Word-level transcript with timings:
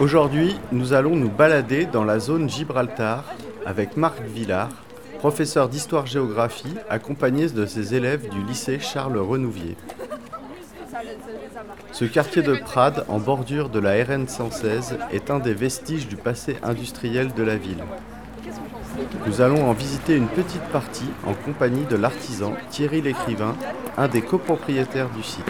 Aujourd'hui, 0.00 0.56
nous 0.72 0.92
allons 0.92 1.16
nous 1.16 1.30
balader 1.30 1.86
dans 1.86 2.04
la 2.04 2.18
zone 2.18 2.48
Gibraltar 2.48 3.24
avec 3.64 3.96
Marc 3.96 4.20
Villard, 4.22 4.70
professeur 5.18 5.68
d'histoire-géographie, 5.68 6.74
accompagné 6.90 7.48
de 7.48 7.66
ses 7.66 7.94
élèves 7.94 8.28
du 8.28 8.42
lycée 8.42 8.78
Charles 8.80 9.18
Renouvier. 9.18 9.76
Ce 11.92 12.04
quartier 12.04 12.42
de 12.42 12.54
Prades, 12.54 13.04
en 13.08 13.18
bordure 13.18 13.68
de 13.68 13.78
la 13.78 14.02
RN 14.04 14.26
116, 14.28 14.98
est 15.12 15.30
un 15.30 15.38
des 15.38 15.54
vestiges 15.54 16.08
du 16.08 16.16
passé 16.16 16.56
industriel 16.62 17.32
de 17.32 17.42
la 17.42 17.56
ville. 17.56 17.84
Nous 19.26 19.40
allons 19.40 19.68
en 19.68 19.72
visiter 19.72 20.16
une 20.16 20.28
petite 20.28 20.64
partie 20.72 21.10
en 21.26 21.34
compagnie 21.34 21.84
de 21.84 21.96
l'artisan 21.96 22.52
Thierry 22.70 23.00
Lécrivain, 23.00 23.54
un 23.96 24.08
des 24.08 24.22
copropriétaires 24.22 25.10
du 25.10 25.22
site. 25.22 25.44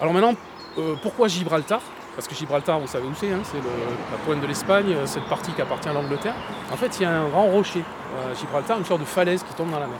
Alors 0.00 0.14
maintenant, 0.14 0.34
euh, 0.78 0.94
pourquoi 1.02 1.28
Gibraltar? 1.28 1.82
Parce 2.16 2.26
que 2.26 2.34
Gibraltar, 2.34 2.80
vous 2.80 2.86
savez 2.86 3.06
où 3.06 3.14
c'est, 3.14 3.30
hein, 3.30 3.40
c'est 3.44 3.58
la 3.58 4.18
pointe 4.24 4.40
de 4.40 4.46
l'Espagne, 4.46 4.92
euh, 4.92 5.04
cette 5.04 5.24
partie 5.24 5.52
qui 5.52 5.60
appartient 5.60 5.90
à 5.90 5.92
l'Angleterre. 5.92 6.34
En 6.72 6.76
fait, 6.76 6.98
il 6.98 7.02
y 7.02 7.04
a 7.04 7.10
un 7.10 7.28
grand 7.28 7.46
rocher 7.46 7.84
à 8.16 8.34
Gibraltar, 8.34 8.78
une 8.78 8.84
sorte 8.86 9.00
de 9.00 9.06
falaise 9.06 9.42
qui 9.42 9.52
tombe 9.54 9.70
dans 9.70 9.78
la 9.78 9.86
mer. 9.86 9.98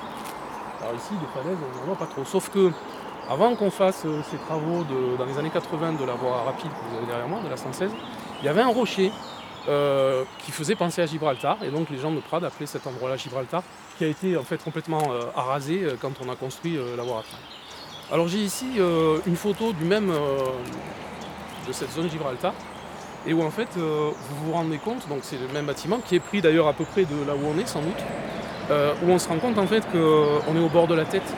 Alors 0.80 0.94
ici, 0.94 1.12
des 1.12 1.26
falaises, 1.38 1.58
on 1.62 1.80
n'en 1.80 1.84
voit 1.84 1.98
pas 1.98 2.06
trop. 2.06 2.24
Sauf 2.24 2.48
que, 2.48 2.70
avant 3.28 3.54
qu'on 3.56 3.70
fasse 3.70 4.04
euh, 4.06 4.22
ces 4.30 4.38
travaux 4.38 4.84
dans 5.18 5.26
les 5.26 5.38
années 5.38 5.50
80 5.50 5.92
de 6.00 6.04
la 6.06 6.14
voie 6.14 6.44
rapide 6.44 6.70
que 6.70 6.90
vous 6.90 6.96
avez 6.96 7.06
derrière 7.06 7.28
moi, 7.28 7.40
de 7.44 7.50
la 7.50 7.58
116, 7.58 7.90
il 8.40 8.46
y 8.46 8.48
avait 8.48 8.62
un 8.62 8.68
rocher 8.68 9.12
qui 10.38 10.50
faisait 10.50 10.74
penser 10.74 11.02
à 11.02 11.06
Gibraltar. 11.06 11.58
Et 11.62 11.70
donc 11.70 11.90
les 11.90 11.98
gens 11.98 12.10
de 12.10 12.18
Prades 12.20 12.42
appelaient 12.42 12.66
cet 12.66 12.86
endroit-là 12.86 13.16
Gibraltar, 13.16 13.62
qui 13.98 14.04
a 14.04 14.08
été 14.08 14.36
en 14.36 14.42
fait 14.42 14.60
complètement 14.64 15.12
arasé 15.36 15.86
quand 16.00 16.12
on 16.26 16.32
a 16.32 16.34
construit 16.34 16.78
la 16.96 17.02
voie 17.02 17.16
rapide. 17.16 17.59
Alors 18.12 18.26
j'ai 18.26 18.38
ici 18.38 18.66
une 19.26 19.36
photo 19.36 19.72
du 19.72 19.84
même 19.84 20.12
de 21.66 21.72
cette 21.72 21.92
zone 21.92 22.10
Gibraltar. 22.10 22.52
Et 23.26 23.34
où 23.34 23.42
en 23.42 23.50
fait 23.50 23.68
vous 23.76 24.44
vous 24.44 24.52
rendez 24.52 24.78
compte, 24.78 25.06
donc 25.08 25.18
c'est 25.22 25.38
le 25.38 25.46
même 25.52 25.66
bâtiment 25.66 26.00
qui 26.04 26.16
est 26.16 26.20
pris 26.20 26.40
d'ailleurs 26.40 26.66
à 26.66 26.72
peu 26.72 26.84
près 26.84 27.04
de 27.04 27.14
là 27.26 27.34
où 27.36 27.46
on 27.46 27.58
est 27.58 27.66
sans 27.66 27.82
doute, 27.82 28.02
où 28.70 29.10
on 29.10 29.18
se 29.18 29.28
rend 29.28 29.38
compte 29.38 29.58
en 29.58 29.66
fait 29.66 29.84
qu'on 29.92 30.56
est 30.56 30.64
au 30.64 30.68
bord 30.68 30.88
de 30.88 30.94
la 30.94 31.04
tête. 31.04 31.34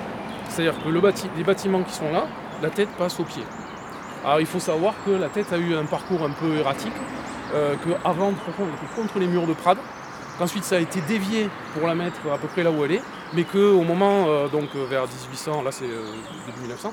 C'est-à-dire 0.49 0.83
que 0.83 0.89
le 0.89 1.03
les 1.37 1.45
bâtiments 1.45 1.83
qui 1.83 1.93
sont 1.93 2.11
là, 2.11 2.27
la 2.63 2.71
tête 2.71 2.89
passe 2.97 3.19
au 3.21 3.25
pied. 3.25 3.43
Alors 4.25 4.41
il 4.41 4.47
faut 4.47 4.61
savoir 4.61 4.95
que 5.05 5.11
la 5.11 5.29
tête 5.29 5.53
a 5.53 5.59
eu 5.59 5.75
un 5.75 5.85
parcours 5.85 6.23
un 6.23 6.31
peu 6.31 6.57
erratique, 6.57 6.93
euh, 7.55 7.75
qu'avant, 7.85 8.29
elle 8.29 8.65
était 8.65 8.95
contre 8.95 9.19
les 9.19 9.27
murs 9.27 9.47
de 9.47 9.53
Prades, 9.53 9.79
qu'ensuite 10.39 10.65
ça 10.65 10.77
a 10.77 10.79
été 10.79 11.01
dévié 11.03 11.51
pour 11.75 11.87
la 11.89 11.95
mettre 11.95 12.21
à 12.33 12.39
peu 12.39 12.47
près 12.49 12.63
là 12.63 12.71
où 12.71 12.85
elle 12.85 12.93
est, 12.93 13.03
mais 13.35 13.45
qu'au 13.45 13.83
moment, 13.83 14.27
euh, 14.27 14.49
donc 14.49 14.69
euh, 14.77 14.85
vers 14.85 15.03
1800, 15.03 15.63
là 15.63 15.73
c'est 15.73 15.87
début 15.87 16.61
1900, 16.63 16.93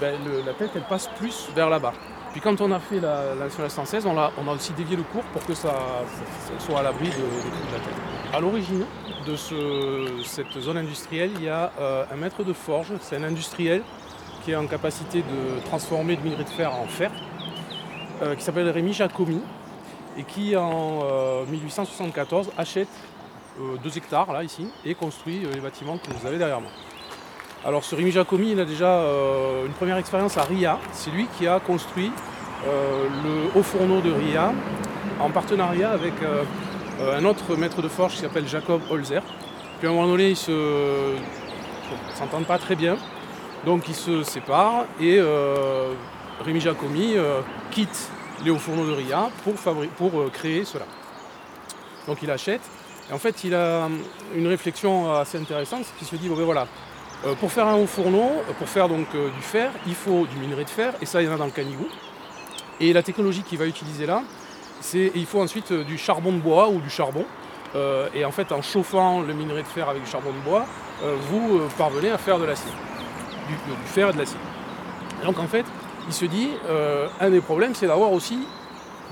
ben, 0.00 0.14
la 0.44 0.52
tête 0.52 0.70
elle 0.74 0.84
passe 0.84 1.08
plus 1.18 1.48
vers 1.54 1.70
là-bas. 1.70 1.92
Puis 2.32 2.40
quand 2.40 2.60
on 2.60 2.70
a 2.72 2.80
fait 2.80 3.00
la, 3.00 3.34
nationale 3.34 3.70
116, 3.70 4.06
on 4.06 4.18
a, 4.18 4.30
aussi 4.52 4.72
dévié 4.72 4.96
le 4.96 5.04
cours 5.04 5.22
pour 5.32 5.44
que 5.46 5.54
ça, 5.54 5.72
soit 6.58 6.80
à 6.80 6.82
l'abri 6.82 7.06
de, 7.06 7.12
de 7.12 7.72
la 7.72 7.78
tête. 7.78 7.94
À 8.32 8.40
l'origine 8.40 8.84
de 9.26 9.36
cette 10.24 10.58
zone 10.58 10.78
industrielle, 10.78 11.30
il 11.36 11.44
y 11.44 11.48
a 11.48 11.72
un 12.12 12.16
maître 12.16 12.42
de 12.42 12.52
forge, 12.52 12.92
c'est 13.00 13.16
un 13.16 13.24
industriel 13.24 13.82
qui 14.44 14.50
est 14.50 14.56
en 14.56 14.66
capacité 14.66 15.22
de 15.22 15.60
transformer 15.64 16.16
le 16.16 16.22
minerai 16.22 16.44
de 16.44 16.48
fer 16.50 16.74
en 16.74 16.86
fer, 16.86 17.10
euh, 18.22 18.34
qui 18.34 18.44
s'appelle 18.44 18.68
Rémi 18.68 18.92
Jacomi, 18.92 19.40
et 20.16 20.22
qui 20.22 20.54
en 20.56 21.44
1874 21.50 22.48
euh, 22.48 22.50
achète 22.56 22.88
2 23.58 23.62
euh, 23.62 23.90
hectares 23.96 24.32
là 24.32 24.42
ici 24.42 24.68
et 24.84 24.94
construit 24.94 25.42
les 25.52 25.60
bâtiments 25.60 25.98
que 25.98 26.10
vous 26.12 26.26
avez 26.26 26.38
derrière 26.38 26.60
moi. 26.60 26.70
Alors 27.64 27.84
ce 27.84 27.94
Rémi 27.94 28.10
Jacomi, 28.10 28.52
il 28.52 28.60
a 28.60 28.64
déjà 28.64 29.00
une 29.64 29.72
première 29.72 29.96
expérience 29.96 30.36
à 30.36 30.42
Ria. 30.42 30.78
C'est 30.92 31.10
lui 31.10 31.26
qui 31.38 31.46
a 31.46 31.60
construit 31.60 32.12
le 32.66 33.58
haut 33.58 33.62
fourneau 33.62 34.02
de 34.02 34.12
Ria 34.12 34.52
en 35.18 35.30
partenariat 35.30 35.90
avec 35.90 36.12
un 37.00 37.24
autre 37.24 37.56
maître 37.56 37.80
de 37.80 37.88
forge 37.88 38.16
qui 38.16 38.20
s'appelle 38.20 38.46
Jacob 38.46 38.82
Holzer. 38.90 39.22
Puis 39.78 39.88
à 39.88 39.90
un 39.90 39.94
moment 39.94 40.08
donné, 40.08 40.32
ils 40.32 40.52
ne 40.52 41.16
s'entendent 42.14 42.46
pas 42.46 42.58
très 42.58 42.76
bien. 42.76 42.98
Donc 43.64 43.88
ils 43.88 43.94
se 43.94 44.22
séparent 44.22 44.84
et 45.00 45.18
euh, 45.18 45.94
Rémi 46.44 46.60
Jacomi 46.60 47.14
euh, 47.16 47.40
quitte 47.70 48.10
Léo 48.44 48.58
Fourneau 48.58 48.86
de 48.86 48.92
Ria 48.92 49.30
pour, 49.42 49.54
pour 49.96 50.20
euh, 50.20 50.30
créer 50.30 50.64
cela. 50.64 50.84
Donc 52.06 52.18
il 52.22 52.30
achète. 52.30 52.60
Et 53.10 53.12
en 53.12 53.18
fait, 53.18 53.44
il 53.44 53.54
a 53.54 53.88
une 54.34 54.46
réflexion 54.46 55.12
assez 55.12 55.38
intéressante, 55.38 55.84
qui 55.98 56.04
se 56.04 56.16
dit, 56.16 56.28
bon, 56.28 56.36
ben 56.36 56.44
voilà, 56.44 56.66
pour 57.40 57.52
faire 57.52 57.66
un 57.66 57.76
haut 57.76 57.86
fourneau, 57.86 58.30
pour 58.58 58.68
faire 58.68 58.88
donc 58.88 59.06
du 59.12 59.42
fer, 59.42 59.70
il 59.86 59.94
faut 59.94 60.26
du 60.26 60.36
minerai 60.36 60.64
de 60.64 60.70
fer, 60.70 60.94
et 61.00 61.06
ça 61.06 61.22
il 61.22 61.26
y 61.26 61.28
en 61.28 61.34
a 61.34 61.36
dans 61.36 61.44
le 61.44 61.50
Canigou. 61.50 61.86
Et 62.80 62.92
la 62.92 63.02
technologie 63.02 63.42
qu'il 63.42 63.58
va 63.58 63.66
utiliser 63.66 64.06
là, 64.06 64.22
c'est 64.80 65.12
il 65.14 65.26
faut 65.26 65.40
ensuite 65.40 65.72
du 65.72 65.96
charbon 65.96 66.32
de 66.32 66.38
bois 66.38 66.68
ou 66.68 66.80
du 66.80 66.90
charbon. 66.90 67.24
et 68.14 68.24
en 68.24 68.32
fait, 68.32 68.52
en 68.52 68.62
chauffant 68.62 69.20
le 69.20 69.32
minerai 69.32 69.62
de 69.62 69.68
fer 69.68 69.88
avec 69.88 70.02
du 70.02 70.10
charbon 70.10 70.32
de 70.32 70.44
bois, 70.44 70.66
vous 71.30 71.60
parvenez 71.78 72.10
à 72.10 72.18
faire 72.18 72.38
de 72.38 72.44
l'acier 72.44 72.72
du, 73.48 73.54
fer 73.86 74.10
et 74.10 74.12
de 74.12 74.18
l'acier. 74.18 74.38
Donc 75.24 75.38
en 75.38 75.46
fait, 75.46 75.64
il 76.06 76.12
se 76.12 76.24
dit, 76.24 76.50
euh, 76.68 77.08
un 77.20 77.30
des 77.30 77.40
problèmes, 77.40 77.74
c'est 77.74 77.86
d'avoir 77.86 78.12
aussi 78.12 78.38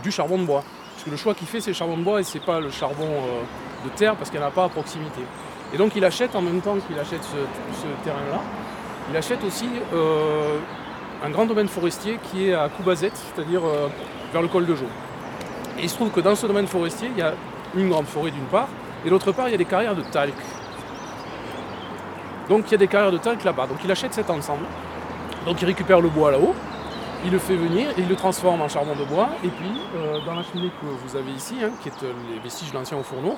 du 0.02 0.10
charbon 0.10 0.38
de 0.38 0.44
bois. 0.44 0.64
Parce 0.92 1.04
que 1.04 1.10
le 1.10 1.16
choix 1.16 1.34
qu'il 1.34 1.46
fait, 1.46 1.60
c'est 1.60 1.70
le 1.70 1.76
charbon 1.76 1.96
de 1.96 2.02
bois 2.02 2.20
et 2.20 2.24
c'est 2.24 2.44
pas 2.44 2.60
le 2.60 2.70
charbon 2.70 3.08
euh, 3.08 3.42
de 3.84 3.88
terre 3.90 4.16
parce 4.16 4.30
qu'il 4.30 4.38
n'y 4.38 4.44
en 4.44 4.48
a 4.48 4.52
pas 4.52 4.64
à 4.64 4.68
proximité. 4.68 5.22
Et 5.74 5.78
donc 5.78 5.92
il 5.96 6.04
achète 6.04 6.34
en 6.34 6.42
même 6.42 6.60
temps 6.60 6.76
qu'il 6.86 6.98
achète 6.98 7.22
ce, 7.22 8.04
terrain-là, 8.04 8.40
il 9.10 9.16
achète 9.16 9.42
aussi 9.44 9.68
euh, 9.92 10.58
un 11.24 11.30
grand 11.30 11.46
domaine 11.46 11.68
forestier 11.68 12.18
qui 12.30 12.48
est 12.48 12.54
à 12.54 12.68
Coubazette, 12.68 13.16
c'est-à-dire 13.16 13.62
vers 14.32 14.42
le 14.42 14.48
col 14.48 14.66
de 14.66 14.74
Jaux. 14.74 14.84
Et 15.78 15.84
il 15.84 15.88
se 15.88 15.94
trouve 15.94 16.10
que 16.10 16.20
dans 16.20 16.34
ce 16.34 16.46
domaine 16.46 16.66
forestier, 16.66 17.08
il 17.10 17.18
y 17.18 17.22
a 17.22 17.34
une 17.74 17.88
grande 17.88 18.06
forêt 18.06 18.30
d'une 18.30 18.44
part, 18.44 18.68
et 19.04 19.10
d'autre 19.10 19.32
part, 19.32 19.48
il 19.48 19.52
y 19.52 19.54
a 19.54 19.58
des 19.58 19.64
carrières 19.64 19.96
de 19.96 20.02
talc. 20.02 20.34
Donc 22.48 22.64
il 22.68 22.72
y 22.72 22.74
a 22.74 22.78
des 22.78 22.88
carrières 22.88 23.12
de 23.12 23.18
talc 23.18 23.42
là-bas. 23.44 23.66
Donc 23.66 23.78
il 23.84 23.90
achète 23.90 24.14
cet 24.14 24.30
ensemble. 24.30 24.64
Donc 25.46 25.60
il 25.60 25.64
récupère 25.64 26.00
le 26.00 26.08
bois 26.08 26.30
là-haut, 26.30 26.54
il 27.24 27.32
le 27.32 27.38
fait 27.38 27.56
venir 27.56 27.88
il 27.98 28.08
le 28.08 28.14
transforme 28.14 28.62
en 28.62 28.68
charbon 28.68 28.94
de 28.94 29.04
bois. 29.04 29.30
Et 29.44 29.48
puis 29.48 29.72
euh, 29.96 30.18
dans 30.24 30.34
la 30.34 30.42
cheminée 30.42 30.70
que 30.80 30.86
vous 30.86 31.16
avez 31.16 31.32
ici, 31.32 31.56
hein, 31.62 31.70
qui 31.82 31.88
est 31.88 32.02
euh, 32.04 32.12
les 32.32 32.38
vestiges 32.40 32.70
de 32.70 32.76
l'ancien 32.76 33.02
fourneau, 33.02 33.36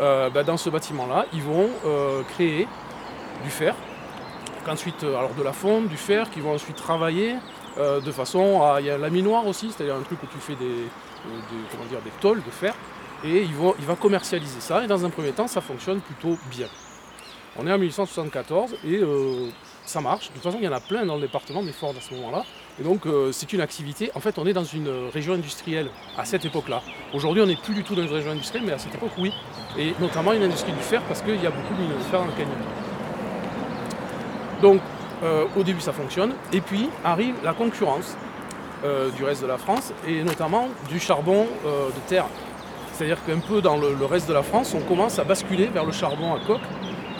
euh, 0.00 0.30
bah, 0.30 0.42
dans 0.42 0.56
ce 0.56 0.70
bâtiment-là, 0.70 1.26
ils 1.32 1.42
vont 1.42 1.68
créer 2.28 2.66
du 3.42 3.50
fer. 3.50 3.74
Ensuite, 4.66 5.04
alors 5.04 5.34
de 5.34 5.42
la 5.42 5.52
fonte, 5.52 5.88
du 5.88 5.96
fer, 5.96 6.30
qui 6.30 6.40
vont 6.40 6.54
ensuite 6.54 6.76
travailler 6.76 7.36
de 7.76 8.12
façon 8.12 8.62
à. 8.62 8.80
Il 8.80 8.86
y 8.86 8.90
a 8.90 8.96
laminoir 8.96 9.46
aussi, 9.46 9.70
c'est-à-dire 9.70 9.96
un 9.96 10.02
truc 10.02 10.22
où 10.22 10.26
tu 10.26 10.38
fais 10.38 10.54
des, 10.54 10.88
comment 11.70 11.84
dire, 11.84 12.00
des 12.02 12.12
tôles 12.20 12.42
de 12.42 12.50
fer. 12.50 12.74
Et 13.24 13.42
il 13.42 13.50
il 13.78 13.84
va 13.84 13.96
commercialiser 13.96 14.60
ça. 14.60 14.82
Et 14.84 14.86
dans 14.86 15.04
un 15.04 15.10
premier 15.10 15.32
temps, 15.32 15.48
ça 15.48 15.60
fonctionne 15.60 16.00
plutôt 16.00 16.38
bien. 16.50 16.68
On 17.56 17.66
est 17.66 17.72
en 17.72 17.78
1874 17.78 18.76
et 18.84 18.96
euh, 18.96 19.48
ça 19.84 20.00
marche. 20.00 20.28
De 20.28 20.34
toute 20.34 20.42
façon, 20.42 20.58
il 20.60 20.64
y 20.64 20.68
en 20.68 20.72
a 20.72 20.80
plein 20.80 21.06
dans 21.06 21.14
le 21.14 21.20
département 21.20 21.62
des 21.62 21.72
Fords 21.72 21.94
à 21.96 22.00
ce 22.00 22.14
moment-là. 22.14 22.44
Et 22.80 22.82
donc, 22.82 23.06
euh, 23.06 23.30
c'est 23.32 23.52
une 23.52 23.60
activité. 23.60 24.10
En 24.14 24.20
fait, 24.20 24.38
on 24.38 24.46
est 24.46 24.52
dans 24.52 24.64
une 24.64 24.88
région 25.12 25.34
industrielle 25.34 25.88
à 26.18 26.24
cette 26.24 26.44
époque-là. 26.44 26.82
Aujourd'hui, 27.12 27.42
on 27.42 27.46
n'est 27.46 27.56
plus 27.56 27.74
du 27.74 27.84
tout 27.84 27.94
dans 27.94 28.02
une 28.02 28.12
région 28.12 28.32
industrielle, 28.32 28.64
mais 28.66 28.72
à 28.72 28.78
cette 28.78 28.94
époque, 28.94 29.12
oui. 29.18 29.32
Et 29.78 29.94
notamment 30.00 30.32
une 30.32 30.42
industrie 30.42 30.72
du 30.72 30.80
fer 30.80 31.00
parce 31.02 31.22
qu'il 31.22 31.40
y 31.42 31.46
a 31.46 31.50
beaucoup 31.50 31.74
de 31.74 31.80
mines 31.80 31.96
de 31.96 32.04
fer 32.04 32.20
dans 32.20 32.26
le 32.26 32.32
canyon. 32.32 32.56
Donc, 34.60 34.80
euh, 35.22 35.44
au 35.56 35.62
début, 35.62 35.80
ça 35.80 35.92
fonctionne. 35.92 36.34
Et 36.52 36.60
puis 36.60 36.88
arrive 37.04 37.34
la 37.42 37.52
concurrence 37.52 38.16
du 39.16 39.24
reste 39.24 39.40
de 39.40 39.46
la 39.46 39.56
France 39.56 39.94
et 40.06 40.22
notamment 40.22 40.68
du 40.90 41.00
charbon 41.00 41.46
de 41.64 42.00
terre. 42.06 42.26
C'est-à-dire 42.94 43.18
qu'un 43.24 43.40
peu 43.40 43.60
dans 43.60 43.76
le, 43.76 44.04
reste 44.04 44.28
de 44.28 44.32
la 44.32 44.44
France, 44.44 44.72
on 44.72 44.80
commence 44.80 45.18
à 45.18 45.24
basculer 45.24 45.66
vers 45.66 45.84
le 45.84 45.90
charbon 45.90 46.32
à 46.32 46.38
coque 46.38 46.60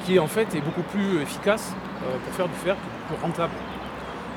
qui 0.06 0.18
en 0.20 0.28
fait 0.28 0.54
est 0.54 0.60
beaucoup 0.60 0.82
plus 0.82 1.20
efficace 1.20 1.72
euh, 2.04 2.16
pour 2.24 2.34
faire 2.34 2.48
du 2.48 2.54
fer, 2.54 2.76
plus 3.08 3.16
rentable. 3.20 3.52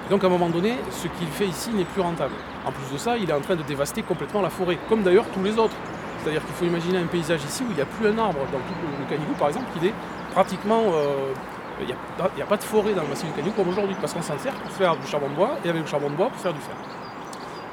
Donc 0.09 0.24
à 0.24 0.27
un 0.27 0.30
moment 0.30 0.50
donné, 0.50 0.75
ce 0.92 1.07
qu'il 1.07 1.27
fait 1.27 1.48
ici 1.48 1.69
n'est 1.71 1.86
plus 1.86 2.01
rentable. 2.01 2.33
En 2.65 2.71
plus 2.71 2.94
de 2.94 2.98
ça, 2.98 3.18
il 3.18 3.30
est 3.30 3.33
en 3.33 3.42
train 3.42 3.56
de 3.56 3.63
dévaster 3.63 4.04
complètement 4.04 4.42
la 4.42 4.50
forêt, 4.50 4.77
comme 4.89 5.04
d'ailleurs 5.04 5.25
tous 5.33 5.44
les 5.44 5.57
autres. 5.57 5.75
C'est-à-dire 6.19 6.45
qu'il 6.45 6.56
faut 6.56 6.65
imaginer 6.65 6.98
un 6.98 7.06
paysage 7.06 7.44
ici 7.44 7.63
où 7.63 7.71
il 7.71 7.75
n'y 7.75 7.81
a 7.81 7.86
plus 7.86 8.07
un 8.07 8.18
arbre. 8.18 8.39
Dans 8.51 8.59
tout 8.59 8.74
le 9.00 9.09
Canigou, 9.09 9.33
par 9.38 9.50
exemple, 9.50 9.68
il 9.81 9.88
est 9.88 9.94
pratiquement. 10.31 10.81
Euh, 10.94 11.33
il 11.80 11.86
n'y 11.86 12.42
a, 12.42 12.45
pas 12.45 12.57
de 12.57 12.63
forêt 12.63 12.94
dans 12.94 13.04
le 13.04 13.09
massif 13.09 13.27
du 13.27 13.33
Canigou 13.33 13.56
comme 13.56 13.69
aujourd'hui, 13.69 13.95
parce 14.01 14.13
qu'on 14.13 14.21
s'en 14.21 14.38
sert 14.38 14.54
pour 14.54 14.71
faire 14.71 14.95
du 14.95 15.06
charbon 15.06 15.30
de 15.30 15.36
bois 15.36 15.57
et 15.63 15.69
avec 15.69 15.83
le 15.83 15.88
charbon 15.88 16.10
de 16.10 16.15
bois 16.15 16.30
pour 16.30 16.39
faire 16.39 16.53
du 16.53 16.62
fer. 16.62 16.75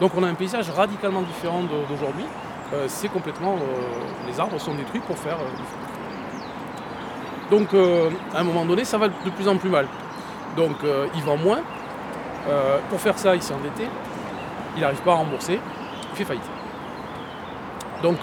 Donc 0.00 0.12
on 0.16 0.22
a 0.22 0.28
un 0.28 0.34
paysage 0.34 0.70
radicalement 0.70 1.22
différent 1.22 1.62
d'aujourd'hui. 1.62 2.24
Euh, 2.72 2.84
c'est 2.88 3.08
complètement. 3.08 3.56
les 4.26 4.38
arbres 4.40 4.58
sont 4.58 4.74
détruits 4.74 5.00
pour 5.00 5.16
faire 5.16 5.38
du 5.38 5.62
fer. 5.62 5.94
Donc 7.50 7.74
euh, 7.74 8.10
à 8.34 8.40
un 8.40 8.44
moment 8.44 8.64
donné, 8.64 8.84
ça 8.84 8.98
va 8.98 9.08
de 9.08 9.30
plus 9.30 9.48
en 9.48 9.56
plus 9.56 9.68
mal. 9.68 9.86
Donc 10.56 10.76
euh, 10.84 11.06
il 11.14 11.22
vend 11.22 11.36
moins. 11.36 11.60
Euh, 12.48 12.78
pour 12.90 13.00
faire 13.00 13.18
ça, 13.18 13.34
il 13.34 13.42
s'est 13.42 13.54
endetté. 13.54 13.88
Il 14.76 14.82
n'arrive 14.82 15.00
pas 15.00 15.12
à 15.12 15.16
rembourser. 15.16 15.60
Il 16.12 16.16
fait 16.16 16.24
faillite. 16.24 16.42
Donc 18.02 18.18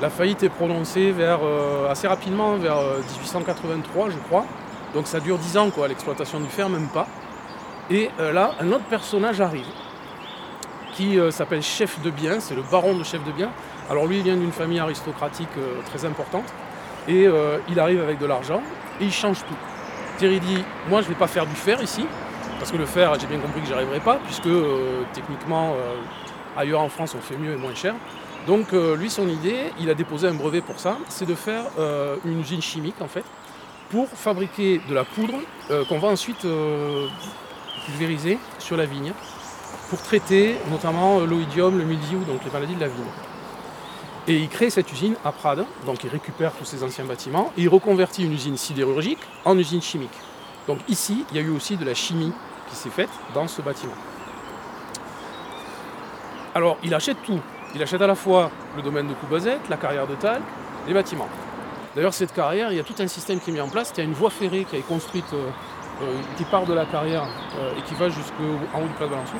la 0.00 0.10
faillite 0.10 0.42
est 0.44 0.48
prononcée 0.48 1.10
vers, 1.10 1.40
assez 1.90 2.06
rapidement, 2.06 2.54
vers 2.54 2.76
1883, 2.76 4.10
je 4.10 4.16
crois. 4.28 4.44
Donc 4.94 5.06
ça 5.06 5.20
dure 5.20 5.38
10 5.38 5.56
ans, 5.58 5.70
quoi, 5.70 5.88
l'exploitation 5.88 6.40
du 6.40 6.46
fer, 6.46 6.68
même 6.68 6.88
pas. 6.88 7.06
Et 7.90 8.10
euh, 8.18 8.32
là, 8.32 8.52
un 8.60 8.72
autre 8.72 8.84
personnage 8.84 9.40
arrive 9.40 9.66
qui 10.94 11.18
euh, 11.18 11.30
s'appelle 11.30 11.62
Chef 11.62 12.00
de 12.02 12.10
Bien, 12.10 12.40
c'est 12.40 12.54
le 12.54 12.62
baron 12.62 12.96
de 12.96 13.04
Chef 13.04 13.22
de 13.24 13.30
Bien. 13.30 13.50
Alors 13.90 14.06
lui, 14.06 14.16
il 14.16 14.22
vient 14.22 14.36
d'une 14.36 14.52
famille 14.52 14.80
aristocratique 14.80 15.48
euh, 15.58 15.80
très 15.84 16.04
importante 16.04 16.46
et 17.06 17.26
euh, 17.26 17.58
il 17.68 17.78
arrive 17.78 18.00
avec 18.00 18.18
de 18.18 18.26
l'argent 18.26 18.62
et 19.00 19.04
il 19.04 19.12
change 19.12 19.38
tout. 19.40 20.22
Il 20.22 20.40
dit 20.40 20.64
Moi, 20.88 21.02
je 21.02 21.08
ne 21.08 21.12
vais 21.12 21.18
pas 21.18 21.26
faire 21.26 21.46
du 21.46 21.54
fer 21.54 21.82
ici, 21.82 22.06
parce 22.58 22.70
que 22.70 22.76
le 22.76 22.86
fer, 22.86 23.12
j'ai 23.18 23.26
bien 23.26 23.38
compris 23.38 23.60
que 23.60 23.66
j'y 23.66 23.72
arriverai 23.72 24.00
pas, 24.00 24.18
puisque 24.24 24.46
euh, 24.46 25.02
techniquement, 25.12 25.74
euh, 25.74 25.96
ailleurs 26.56 26.80
en 26.80 26.88
France, 26.88 27.14
on 27.16 27.20
fait 27.20 27.36
mieux 27.36 27.52
et 27.52 27.56
moins 27.56 27.74
cher. 27.74 27.94
Donc, 28.46 28.72
euh, 28.72 28.96
lui, 28.96 29.10
son 29.10 29.28
idée, 29.28 29.72
il 29.80 29.90
a 29.90 29.94
déposé 29.94 30.28
un 30.28 30.34
brevet 30.34 30.60
pour 30.60 30.78
ça, 30.78 30.98
c'est 31.08 31.26
de 31.26 31.34
faire 31.34 31.64
une 32.24 32.40
usine 32.40 32.62
chimique 32.62 33.00
en 33.00 33.08
fait, 33.08 33.24
pour 33.90 34.08
fabriquer 34.08 34.80
de 34.88 34.94
la 34.94 35.04
poudre 35.04 35.34
qu'on 35.88 35.98
va 35.98 36.08
ensuite 36.08 36.46
pulvériser 37.86 38.38
sur 38.58 38.76
la 38.76 38.86
vigne, 38.86 39.12
pour 39.90 40.00
traiter 40.00 40.56
notamment 40.70 41.20
l'oïdium, 41.20 41.76
le 41.76 41.84
mildiou, 41.84 42.20
donc 42.24 42.44
les 42.44 42.50
maladies 42.50 42.74
de 42.74 42.80
la 42.80 42.88
vigne. 42.88 43.04
Et 44.28 44.36
il 44.36 44.48
crée 44.48 44.70
cette 44.70 44.90
usine 44.92 45.14
à 45.24 45.30
Prades, 45.32 45.64
donc 45.84 46.02
il 46.04 46.10
récupère 46.10 46.52
tous 46.52 46.64
ces 46.64 46.82
anciens 46.82 47.04
bâtiments, 47.04 47.52
et 47.56 47.62
il 47.62 47.68
reconvertit 47.68 48.24
une 48.24 48.32
usine 48.32 48.56
sidérurgique 48.56 49.20
en 49.44 49.56
usine 49.58 49.82
chimique. 49.82 50.18
Donc 50.68 50.78
ici, 50.88 51.24
il 51.30 51.36
y 51.36 51.40
a 51.40 51.42
eu 51.42 51.50
aussi 51.50 51.76
de 51.76 51.84
la 51.84 51.94
chimie 51.94 52.32
qui 52.68 52.76
s'est 52.76 52.90
faite 52.90 53.10
dans 53.34 53.46
ce 53.46 53.62
bâtiment. 53.62 53.94
Alors, 56.54 56.76
il 56.82 56.94
achète 56.94 57.18
tout. 57.24 57.38
Il 57.74 57.82
achète 57.82 58.00
à 58.00 58.06
la 58.06 58.14
fois 58.14 58.50
le 58.76 58.82
domaine 58.82 59.06
de 59.06 59.14
Coubazet, 59.14 59.58
la 59.68 59.76
carrière 59.76 60.06
de 60.06 60.14
Talc, 60.14 60.42
les 60.88 60.94
bâtiments. 60.94 61.28
D'ailleurs, 61.94 62.14
cette 62.14 62.32
carrière, 62.32 62.72
il 62.72 62.76
y 62.76 62.80
a 62.80 62.84
tout 62.84 62.94
un 62.98 63.06
système 63.06 63.40
qui 63.40 63.50
est 63.50 63.52
mis 63.52 63.60
en 63.60 63.68
place. 63.68 63.92
Il 63.96 63.98
y 63.98 64.00
a 64.00 64.04
une 64.04 64.12
voie 64.14 64.30
ferrée 64.30 64.64
qui 64.68 64.76
est 64.76 64.86
construite, 64.86 65.26
euh, 65.34 65.48
euh, 66.02 66.06
qui 66.36 66.44
part 66.44 66.64
de 66.64 66.74
la 66.74 66.84
carrière 66.86 67.24
euh, 67.58 67.72
et 67.78 67.82
qui 67.82 67.94
va 67.94 68.08
jusqu'en 68.08 68.42
haut 68.78 68.86
du 68.86 68.94
plat 68.94 69.06
de 69.06 69.12
Valençon. 69.12 69.36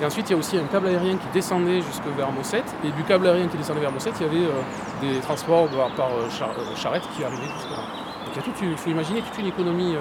Et 0.00 0.04
ensuite, 0.04 0.28
il 0.28 0.32
y 0.32 0.36
a 0.36 0.38
aussi 0.38 0.58
un 0.58 0.64
câble 0.64 0.88
aérien 0.88 1.16
qui 1.16 1.26
descendait 1.32 1.80
jusque 1.80 2.04
vers 2.16 2.30
Mossette. 2.32 2.74
Et 2.84 2.90
du 2.90 3.02
câble 3.04 3.26
aérien 3.26 3.48
qui 3.48 3.56
descendait 3.56 3.80
vers 3.80 3.92
Mossette, 3.92 4.14
il 4.20 4.26
y 4.26 4.28
avait 4.28 4.46
euh, 4.46 4.60
des 5.00 5.20
transports 5.20 5.68
par, 5.68 5.90
par, 5.90 6.10
char- 6.30 6.50
charrette 6.76 7.04
qui 7.16 7.24
arrivaient 7.24 7.46
jusque 7.54 7.70
là. 7.70 7.76
Donc 7.76 8.32
il 8.34 8.36
y 8.36 8.38
a 8.38 8.42
toute 8.42 8.60
une- 8.62 8.70
il 8.72 8.76
faut 8.78 8.90
imaginer 8.90 9.22
toute 9.22 9.38
une 9.38 9.46
économie 9.46 9.94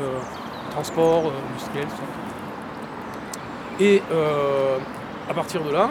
transport, 0.75 1.27
euh, 1.27 1.51
industriel, 1.51 1.85
tout 1.87 1.95
ça. 1.95 2.03
Et 3.79 4.01
euh, 4.11 4.77
à 5.29 5.33
partir 5.33 5.63
de 5.63 5.71
là, 5.71 5.89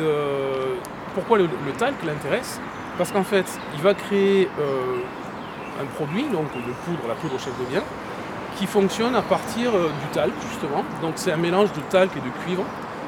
euh, 0.00 0.74
pourquoi 1.14 1.38
le, 1.38 1.48
talc 1.78 1.94
l'intéresse? 2.04 2.60
Parce 2.98 3.10
qu'en 3.10 3.24
fait, 3.24 3.46
il 3.74 3.82
va 3.82 3.94
créer 3.94 4.48
un 5.80 5.86
produit, 5.96 6.24
donc 6.24 6.52
de 6.54 6.72
poudre, 6.84 7.08
la 7.08 7.14
poudre 7.14 7.38
chef 7.38 7.58
de 7.58 7.64
bien, 7.64 7.82
qui 8.56 8.66
fonctionne 8.66 9.14
à 9.14 9.22
partir 9.22 9.72
du 9.72 10.06
talc 10.12 10.32
justement. 10.50 10.84
Donc 11.00 11.14
c'est 11.16 11.32
un 11.32 11.38
mélange 11.38 11.72
de 11.72 11.80
talc 11.88 12.10
et 12.14 12.20
de 12.20 12.44
cuivre. 12.44 12.64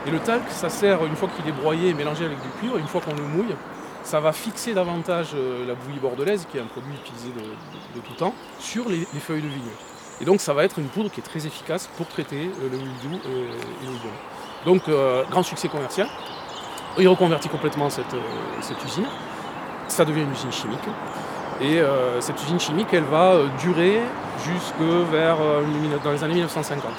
Et 0.07 0.11
le 0.11 0.19
talc, 0.19 0.43
ça 0.49 0.71
sert, 0.71 1.05
une 1.05 1.15
fois 1.15 1.29
qu'il 1.37 1.47
est 1.47 1.57
broyé 1.57 1.91
et 1.91 1.95
mélangé 1.95 2.25
avec 2.25 2.41
du 2.41 2.49
cuivre, 2.59 2.79
une 2.79 2.87
fois 2.87 3.03
qu'on 3.03 3.15
le 3.15 3.23
mouille, 3.23 3.55
ça 4.03 4.19
va 4.19 4.33
fixer 4.33 4.73
davantage 4.73 5.37
la 5.67 5.75
bouillie 5.75 6.01
bordelaise, 6.01 6.47
qui 6.51 6.57
est 6.57 6.63
un 6.63 6.67
produit 6.67 6.95
utilisé 6.95 7.29
de 7.95 8.01
tout 8.01 8.15
temps, 8.15 8.35
sur 8.59 8.89
les, 8.89 9.07
les 9.13 9.21
feuilles 9.21 9.43
de 9.43 9.49
vigne. 9.49 9.73
Et 10.23 10.25
donc 10.25 10.41
ça 10.41 10.55
va 10.55 10.65
être 10.65 10.79
une 10.79 10.87
poudre 10.87 11.11
qui 11.11 11.21
est 11.21 11.25
très 11.25 11.45
efficace 11.47 11.89
pour 11.97 12.07
traiter 12.07 12.49
euh, 12.63 12.69
le 12.71 12.79
mildiou 12.79 13.21
et, 13.27 13.29
et 13.29 13.87
l'oïdium. 13.87 14.13
Donc 14.65 14.89
euh, 14.89 15.25
grand 15.29 15.43
succès 15.43 15.69
commercial. 15.69 16.07
Il 16.99 17.09
reconvertit 17.09 17.49
complètement 17.49 17.91
cette, 17.91 18.15
euh, 18.15 18.21
cette 18.61 18.83
usine. 18.85 19.07
Ça 19.89 20.05
devient 20.05 20.23
une 20.23 20.33
usine 20.33 20.53
chimique. 20.53 20.79
Et 21.61 21.81
euh, 21.81 22.21
cette 22.21 22.43
usine 22.43 22.61
chimique, 22.61 22.89
elle 22.93 23.05
va 23.05 23.33
euh, 23.33 23.47
durer 23.61 24.01
jusque 24.45 24.81
vers 25.11 25.37
euh, 25.41 25.63
dans 26.05 26.13
les 26.13 26.25
années 26.25 26.35
1950. 26.35 26.91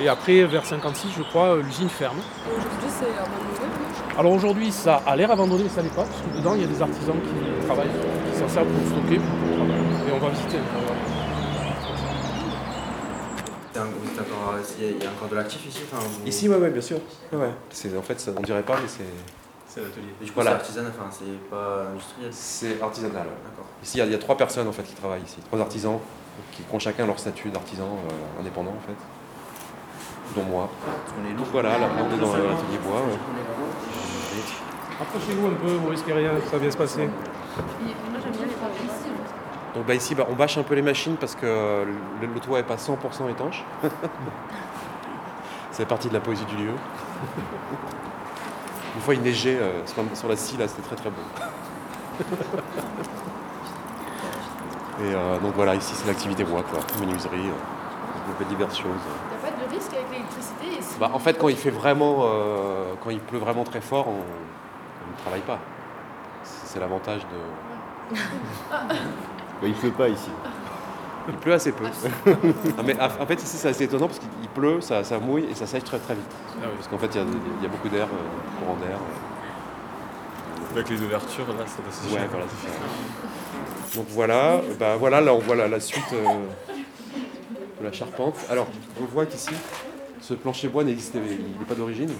Et 0.00 0.08
après, 0.08 0.44
vers 0.44 0.64
56, 0.64 1.08
je 1.16 1.22
crois, 1.22 1.56
euh, 1.56 1.62
l'usine 1.62 1.88
ferme. 1.88 2.16
Aujourd'hui, 2.46 2.88
c'est 2.88 3.18
abandonné. 3.18 4.16
Alors 4.18 4.32
aujourd'hui, 4.32 4.72
ça 4.72 5.02
a 5.06 5.16
l'air 5.16 5.30
abandonné, 5.30 5.64
mais 5.64 5.68
ça 5.70 5.82
l'est 5.82 5.94
pas, 5.94 6.04
parce 6.04 6.20
que 6.20 6.38
dedans, 6.38 6.54
il 6.54 6.62
y 6.62 6.64
a 6.64 6.66
des 6.66 6.82
artisans 6.82 7.16
qui 7.16 7.66
travaillent, 7.66 7.88
qui 8.32 8.38
s'en 8.38 8.48
servent 8.48 8.68
pour 8.68 8.86
stocker, 8.86 9.18
pour 9.18 9.56
travailler. 9.56 9.84
Et 10.08 10.12
on 10.12 10.18
va 10.18 10.28
visiter 10.30 10.58
un- 13.80 13.84
vous 13.86 14.08
êtes 14.10 14.20
encore- 14.20 14.54
Il 14.78 14.84
y 14.84 14.88
a- 14.88 14.90
il 14.92 15.02
y 15.02 15.06
a 15.06 15.10
encore 15.10 15.28
de 15.28 15.36
l'actif 15.36 15.64
ici 15.66 15.80
enfin, 15.90 16.02
vous- 16.06 16.26
Ici, 16.26 16.48
ouais, 16.48 16.56
ouais, 16.56 16.70
bien 16.70 16.80
sûr. 16.82 16.98
Ouais, 17.32 17.38
ouais. 17.38 17.50
C'est, 17.70 17.96
en 17.96 18.02
fait, 18.02 18.18
ça, 18.20 18.30
on 18.36 18.42
dirait 18.42 18.62
pas, 18.62 18.74
mais 18.80 18.88
c'est, 18.88 19.04
c'est 19.68 19.80
l'atelier. 19.80 20.12
Du 20.20 20.26
coup, 20.26 20.32
Voilà. 20.36 20.50
c'est 20.50 20.56
artisanal, 20.56 20.92
enfin, 20.98 21.08
c'est 21.10 21.48
pas 21.50 21.86
industriel. 21.90 22.30
c'est 22.32 22.82
artisanal. 22.82 23.26
D'accord. 23.44 23.66
Ici, 23.82 23.96
il 23.96 24.00
y, 24.00 24.02
a, 24.02 24.06
il 24.06 24.12
y 24.12 24.14
a 24.14 24.18
trois 24.18 24.36
personnes 24.36 24.68
en 24.68 24.72
fait 24.72 24.82
qui 24.82 24.94
travaillent 24.94 25.22
ici, 25.22 25.38
trois 25.46 25.60
artisans 25.60 25.98
qui 26.52 26.62
ont 26.72 26.78
chacun 26.78 27.06
leur 27.06 27.18
statut 27.18 27.48
d'artisan 27.50 27.84
euh, 27.84 28.40
indépendant 28.40 28.70
en 28.72 28.80
fait, 28.86 30.40
dont 30.40 30.44
moi. 30.46 30.68
Est 31.28 31.34
Donc 31.36 31.46
voilà, 31.52 31.78
là 31.78 31.88
on 31.96 32.14
est 32.14 32.18
dans 32.18 32.32
l'atelier 32.32 32.78
bois. 32.84 33.00
ouais. 33.02 33.18
Approchez-vous 35.00 35.46
un 35.46 35.54
peu, 35.54 35.72
vous 35.72 35.88
risquez 35.88 36.12
rien, 36.12 36.32
ça 36.44 36.52
va 36.52 36.58
bien 36.58 36.70
se 36.70 36.76
passer. 36.76 37.06
Moi, 37.06 37.12
j'aime 38.22 38.32
bien 38.32 38.42
les 38.46 38.52
papiers 38.52 38.84
ici. 38.84 39.10
Donc 39.74 39.86
bah, 39.86 39.94
ici, 39.94 40.14
bah, 40.14 40.26
on 40.28 40.34
bâche 40.34 40.58
un 40.58 40.62
peu 40.62 40.74
les 40.74 40.82
machines 40.82 41.16
parce 41.16 41.34
que 41.34 41.84
le, 42.20 42.26
le 42.26 42.40
toit 42.40 42.58
est 42.58 42.64
pas 42.64 42.76
100% 42.76 43.30
étanche. 43.30 43.64
c'est 45.70 45.86
partie 45.86 46.08
de 46.08 46.14
la 46.14 46.20
poésie 46.20 46.44
du 46.46 46.56
lieu. 46.56 46.72
Une 48.96 49.00
fois 49.02 49.14
il 49.14 49.22
neigeait 49.22 49.58
euh, 49.60 49.86
sur, 49.86 50.02
sur 50.14 50.28
la 50.28 50.36
scie, 50.36 50.56
là, 50.56 50.66
c'était 50.66 50.82
très 50.82 50.96
très 50.96 51.10
beau. 51.10 51.22
Et 55.02 55.14
euh, 55.14 55.38
donc 55.38 55.54
voilà, 55.54 55.74
ici 55.74 55.94
c'est 55.94 56.06
l'activité 56.06 56.44
bois, 56.44 56.62
quoi, 56.62 56.80
menuiserie, 57.00 57.38
euh, 57.38 58.30
on 58.30 58.38
fait 58.38 58.44
diverses 58.44 58.76
choses. 58.76 58.84
Il 58.84 59.38
n'y 59.38 59.46
a 59.46 59.50
pas 59.50 59.64
de 59.64 59.74
risque 59.74 59.94
avec 59.94 60.10
l'électricité 60.10 60.78
ici? 60.78 60.96
Bah, 61.00 61.10
en 61.14 61.18
fait, 61.18 61.38
quand 61.38 61.48
il 61.48 61.56
fait 61.56 61.70
vraiment, 61.70 62.24
euh, 62.24 62.92
quand 63.02 63.08
il 63.08 63.20
pleut 63.20 63.38
vraiment 63.38 63.64
très 63.64 63.80
fort, 63.80 64.08
on, 64.08 64.10
on 64.12 65.10
ne 65.12 65.16
travaille 65.22 65.40
pas. 65.40 65.58
C'est 66.42 66.80
l'avantage 66.80 67.22
de. 67.22 68.16
Mais 69.62 69.68
il 69.68 69.74
pleut 69.74 69.90
pas 69.90 70.08
ici. 70.08 70.30
Il 71.28 71.34
pleut 71.34 71.52
assez 71.52 71.72
peu. 71.72 71.84
Mais 72.84 72.96
en 73.00 73.26
fait, 73.26 73.34
ici, 73.42 73.56
c'est 73.56 73.68
assez 73.68 73.84
étonnant 73.84 74.06
parce 74.06 74.18
qu'il 74.18 74.48
pleut, 74.54 74.80
ça, 74.80 75.04
ça 75.04 75.18
mouille 75.18 75.44
et 75.50 75.54
ça 75.54 75.66
sèche 75.66 75.84
très 75.84 75.98
très 75.98 76.14
vite. 76.14 76.24
Ah 76.30 76.64
oui. 76.64 76.70
Parce 76.76 76.88
qu'en 76.88 76.98
fait, 76.98 77.08
il 77.14 77.16
y 77.16 77.20
a, 77.20 77.26
il 77.58 77.62
y 77.62 77.66
a 77.66 77.68
beaucoup 77.68 77.88
d'air, 77.88 78.06
euh, 78.06 78.60
courant 78.60 78.76
d'air. 78.76 78.98
Avec 80.72 80.88
les 80.88 81.02
ouvertures, 81.02 81.46
là, 81.48 81.64
ça 81.66 81.82
doit 81.82 81.92
se 81.92 82.14
Ouais, 82.14 82.28
voilà. 82.30 82.46
Donc 83.96 84.06
voilà, 84.10 84.60
bah, 84.78 84.96
voilà, 84.96 85.20
là 85.20 85.34
on 85.34 85.40
voit 85.40 85.56
la, 85.56 85.66
la 85.66 85.80
suite 85.80 86.04
euh, 86.12 86.22
de 87.80 87.84
la 87.84 87.92
charpente. 87.92 88.36
Alors, 88.48 88.68
on 89.00 89.04
voit 89.04 89.26
qu'ici, 89.26 89.50
ce 90.20 90.34
plancher 90.34 90.68
bois 90.68 90.84
n'existait, 90.84 91.18
il 91.28 91.58
n'est 91.58 91.64
pas 91.66 91.74
d'origine. 91.74 92.10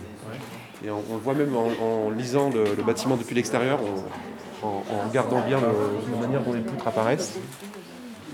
Et 0.84 0.90
on, 0.90 1.02
on 1.10 1.14
le 1.14 1.20
voit 1.20 1.34
même 1.34 1.54
en, 1.56 1.68
en 2.06 2.10
lisant 2.10 2.50
le, 2.50 2.64
le 2.76 2.82
bâtiment 2.82 3.16
depuis 3.16 3.34
l'extérieur, 3.36 3.78
on- 3.82 4.02
en, 4.62 4.82
en 4.92 5.08
regardant 5.08 5.40
bien 5.40 5.58
le- 5.60 6.12
la 6.14 6.20
manière 6.26 6.42
dont 6.42 6.52
les 6.52 6.60
poutres 6.60 6.86
apparaissent. 6.86 7.34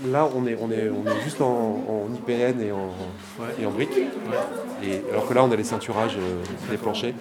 Là, 0.05 0.29
on 0.35 0.45
est, 0.45 0.55
on 0.61 0.69
est, 0.71 0.89
on 0.89 1.09
est 1.09 1.21
juste 1.23 1.41
en, 1.41 1.45
en 1.89 2.13
IPN 2.13 2.61
et 2.61 2.71
en, 2.71 2.89
et 3.59 3.65
en 3.65 3.71
briques. 3.71 3.97
Et, 4.83 5.01
alors 5.11 5.27
que 5.27 5.33
là, 5.33 5.43
on 5.43 5.51
a 5.51 5.55
les 5.55 5.63
ceinturages 5.63 6.17
euh, 6.17 6.43
des 6.69 6.77
planchers. 6.77 7.13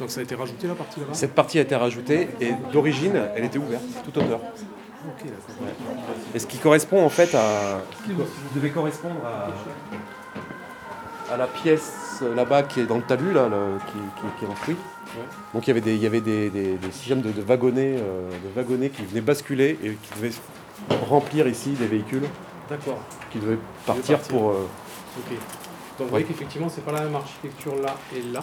Donc 0.00 0.10
ça 0.10 0.20
a 0.20 0.22
été 0.22 0.34
rajouté 0.34 0.66
la 0.68 0.74
partie 0.74 1.00
là-bas? 1.00 1.12
Cette 1.14 1.34
partie 1.34 1.58
a 1.58 1.62
été 1.62 1.76
rajoutée 1.76 2.28
et 2.40 2.52
d'origine, 2.72 3.20
elle 3.36 3.44
était 3.44 3.58
ouverte, 3.58 3.82
toute 4.04 4.16
hauteur. 4.16 4.40
Et 6.34 6.38
ce 6.38 6.46
qui 6.46 6.56
correspond 6.58 7.04
en 7.04 7.08
fait 7.10 7.34
à. 7.34 7.80
Qui 8.06 8.12
devait 8.54 8.70
correspondre 8.70 9.20
à. 9.24 9.48
à 11.34 11.36
la 11.36 11.46
pièce 11.46 12.20
euh, 12.22 12.34
là-bas 12.34 12.62
qui 12.62 12.80
est 12.80 12.86
dans 12.86 12.96
le 12.96 13.02
talus, 13.02 13.32
là, 13.32 13.48
le- 13.48 13.78
qui, 13.86 13.92
qui- 14.20 14.26
qui 14.38 14.44
est 14.44 14.48
Donc 15.54 15.66
il 15.66 15.68
y 15.68 15.70
avait 15.72 15.80
des, 15.80 15.94
il 15.94 16.02
y 16.02 16.06
avait 16.06 16.20
des, 16.20 16.50
des- 16.50 16.76
des 16.76 16.90
systèmes 16.92 17.20
de, 17.22 17.30
de 17.30 17.42
wagonnets, 17.42 17.96
euh, 17.98 18.28
de 18.30 18.56
wagonnets 18.56 18.90
qui 18.90 19.04
venaient 19.04 19.20
basculer 19.20 19.78
et 19.82 19.90
qui 19.94 20.14
devaient 20.20 20.34
remplir 21.08 21.46
ici 21.48 21.70
des 21.70 21.86
véhicules 21.86 22.24
D'accord, 22.68 22.98
qui 23.30 23.38
devaient 23.38 23.58
partir 23.86 24.18
partir. 24.18 24.36
pour. 24.38 24.50
euh, 24.50 24.66
ok. 25.18 25.28
Donc 25.98 26.06
vous 26.06 26.08
voyez 26.08 26.24
qu'effectivement, 26.24 26.68
c'est 26.68 26.84
pas 26.84 26.92
la 26.92 27.02
même 27.02 27.14
architecture 27.14 27.74
là 27.76 27.94
et 28.16 28.22
là. 28.22 28.40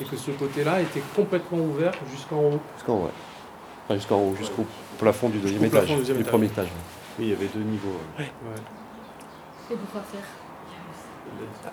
Et 0.00 0.04
que 0.04 0.16
ce 0.16 0.30
côté-là 0.32 0.80
était 0.80 1.02
complètement 1.14 1.58
ouvert 1.58 1.92
jusqu'en 2.10 2.40
haut. 2.40 2.60
jusqu'en 2.76 2.94
haut, 2.96 3.04
ouais. 3.04 3.10
Enfin, 3.84 3.94
jusqu'en 3.96 4.16
haut, 4.18 4.34
jusqu'au 4.36 4.66
plafond 4.98 5.28
du 5.28 5.38
deuxième 5.38 5.64
étage, 5.64 5.86
du 5.88 5.94
deuxième 5.96 6.16
du 6.16 6.22
étage. 6.22 6.30
premier 6.32 6.46
étage. 6.46 6.68
Oui, 7.18 7.26
il 7.26 7.30
y 7.30 7.32
avait 7.34 7.46
deux 7.54 7.60
niveaux. 7.60 7.96
Ouais. 8.18 8.24
Et 9.70 9.76
pourquoi 9.76 10.00
faire 10.10 10.20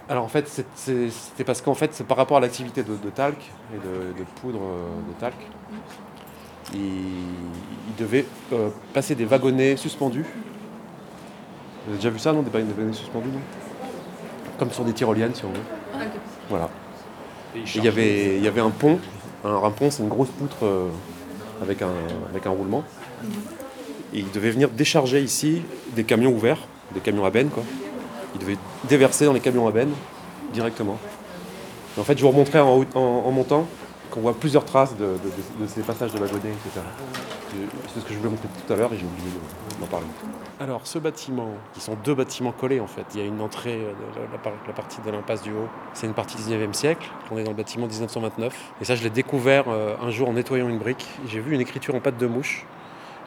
Alors 0.09 0.23
en 0.23 0.27
fait, 0.27 0.47
c'était 0.75 1.43
parce 1.43 1.61
qu'en 1.61 1.73
fait, 1.73 1.93
c'est 1.93 2.05
par 2.05 2.17
rapport 2.17 2.37
à 2.37 2.39
l'activité 2.39 2.83
de, 2.83 2.95
de 2.95 3.09
talc 3.09 3.37
et 3.73 3.77
de, 3.77 4.19
de 4.19 4.25
poudre 4.41 4.59
euh, 4.61 5.13
de 5.13 5.19
talc, 5.19 5.35
il, 6.73 6.79
il 6.79 7.95
devait 7.97 8.25
euh, 8.53 8.69
passer 8.93 9.15
des 9.15 9.25
wagonnets 9.25 9.75
suspendus. 9.77 10.25
Vous 11.85 11.89
avez 11.89 11.97
déjà 11.97 12.09
vu 12.09 12.19
ça, 12.19 12.33
non 12.33 12.41
Des 12.41 12.51
wagonnets 12.51 12.93
suspendus, 12.93 13.29
non? 13.29 13.41
Comme 14.59 14.71
sur 14.71 14.83
des 14.83 14.93
tyroliennes, 14.93 15.33
si 15.33 15.43
on 15.45 15.49
veut. 15.49 16.07
Voilà. 16.49 16.69
Et 17.55 17.59
Et 17.59 17.63
il 17.75 17.83
y 17.83 17.87
avait, 17.87 18.37
il 18.37 18.43
y 18.43 18.47
avait 18.47 18.61
un 18.61 18.69
pont. 18.69 18.99
Un, 19.43 19.55
un 19.63 19.71
pont, 19.71 19.89
c'est 19.89 20.03
une 20.03 20.09
grosse 20.09 20.29
poutre 20.29 20.57
euh, 20.63 20.87
avec, 21.61 21.81
un, 21.81 21.89
avec 22.29 22.45
un 22.45 22.51
roulement. 22.51 22.83
Et 24.13 24.19
il 24.19 24.31
devait 24.31 24.51
venir 24.51 24.69
décharger 24.69 25.21
ici 25.21 25.61
des 25.95 26.03
camions 26.03 26.31
ouverts, 26.31 26.59
des 26.93 26.99
camions 26.99 27.25
à 27.25 27.29
benne, 27.29 27.49
quoi. 27.49 27.63
Il 28.41 28.45
devaient 28.48 28.57
déverser 28.89 29.25
dans 29.25 29.33
les 29.33 29.39
camions 29.39 29.67
à 29.67 29.71
benne 29.71 29.91
directement. 30.53 30.98
En 32.00 32.03
fait, 32.03 32.17
je 32.17 32.24
vous 32.24 32.29
remontrerai 32.31 32.60
en, 32.60 33.31
montant 33.31 33.67
qu'on 34.10 34.21
voit 34.21 34.33
plusieurs 34.33 34.65
traces 34.65 34.95
de, 34.98 35.13
ces 35.67 35.81
passages 35.81 36.12
de 36.12 36.17
wagonnets, 36.19 36.50
etc. 36.51 36.81
C'est 37.93 38.00
ce 38.00 38.05
que 38.05 38.13
je 38.13 38.17
voulais 38.17 38.29
montrer 38.31 38.48
tout 38.65 38.74
à 38.74 38.75
l'heure 38.77 38.91
et 38.93 38.98
j'ai 38.98 39.05
oublié 39.05 39.27
de- 39.29 39.81
d'en 39.81 39.88
parler. 39.88 40.05
Alors, 40.60 40.81
ce 40.86 41.00
bâtiment, 41.00 41.50
qui 41.74 41.81
sont 41.81 41.95
deux 42.03 42.13
bâtiments 42.15 42.51
collés 42.53 42.79
en 42.79 42.88
fait, 42.88 43.03
il 43.13 43.19
y 43.19 43.24
a 43.24 43.25
une 43.27 43.41
entrée 43.41 43.75
euh, 43.75 43.91
de 43.91 44.31
la, 44.31 44.38
par- 44.38 44.53
la 44.67 44.74
partie 44.74 45.01
de 45.01 45.10
l'impasse 45.12 45.41
du 45.41 45.51
haut, 45.51 45.67
c'est 45.93 46.07
une 46.07 46.13
partie 46.13 46.38
19e 46.38 46.74
siècle, 46.74 47.10
on 47.31 47.38
est 47.38 47.43
dans 47.43 47.51
le 47.51 47.57
bâtiment 47.57 47.88
1929. 47.88 48.53
Et 48.81 48.86
ça, 48.86 48.95
je 48.95 49.03
l'ai 49.03 49.10
découvert 49.10 49.65
euh, 49.67 49.95
un 50.01 50.10
jour 50.12 50.29
en 50.29 50.33
nettoyant 50.33 50.69
une 50.69 50.77
brique. 50.79 51.07
J'ai 51.27 51.39
vu 51.39 51.53
une 51.53 51.62
écriture 51.62 51.93
en 51.95 52.00
pâte 52.00 52.17
de 52.17 52.27
mouche 52.27 52.65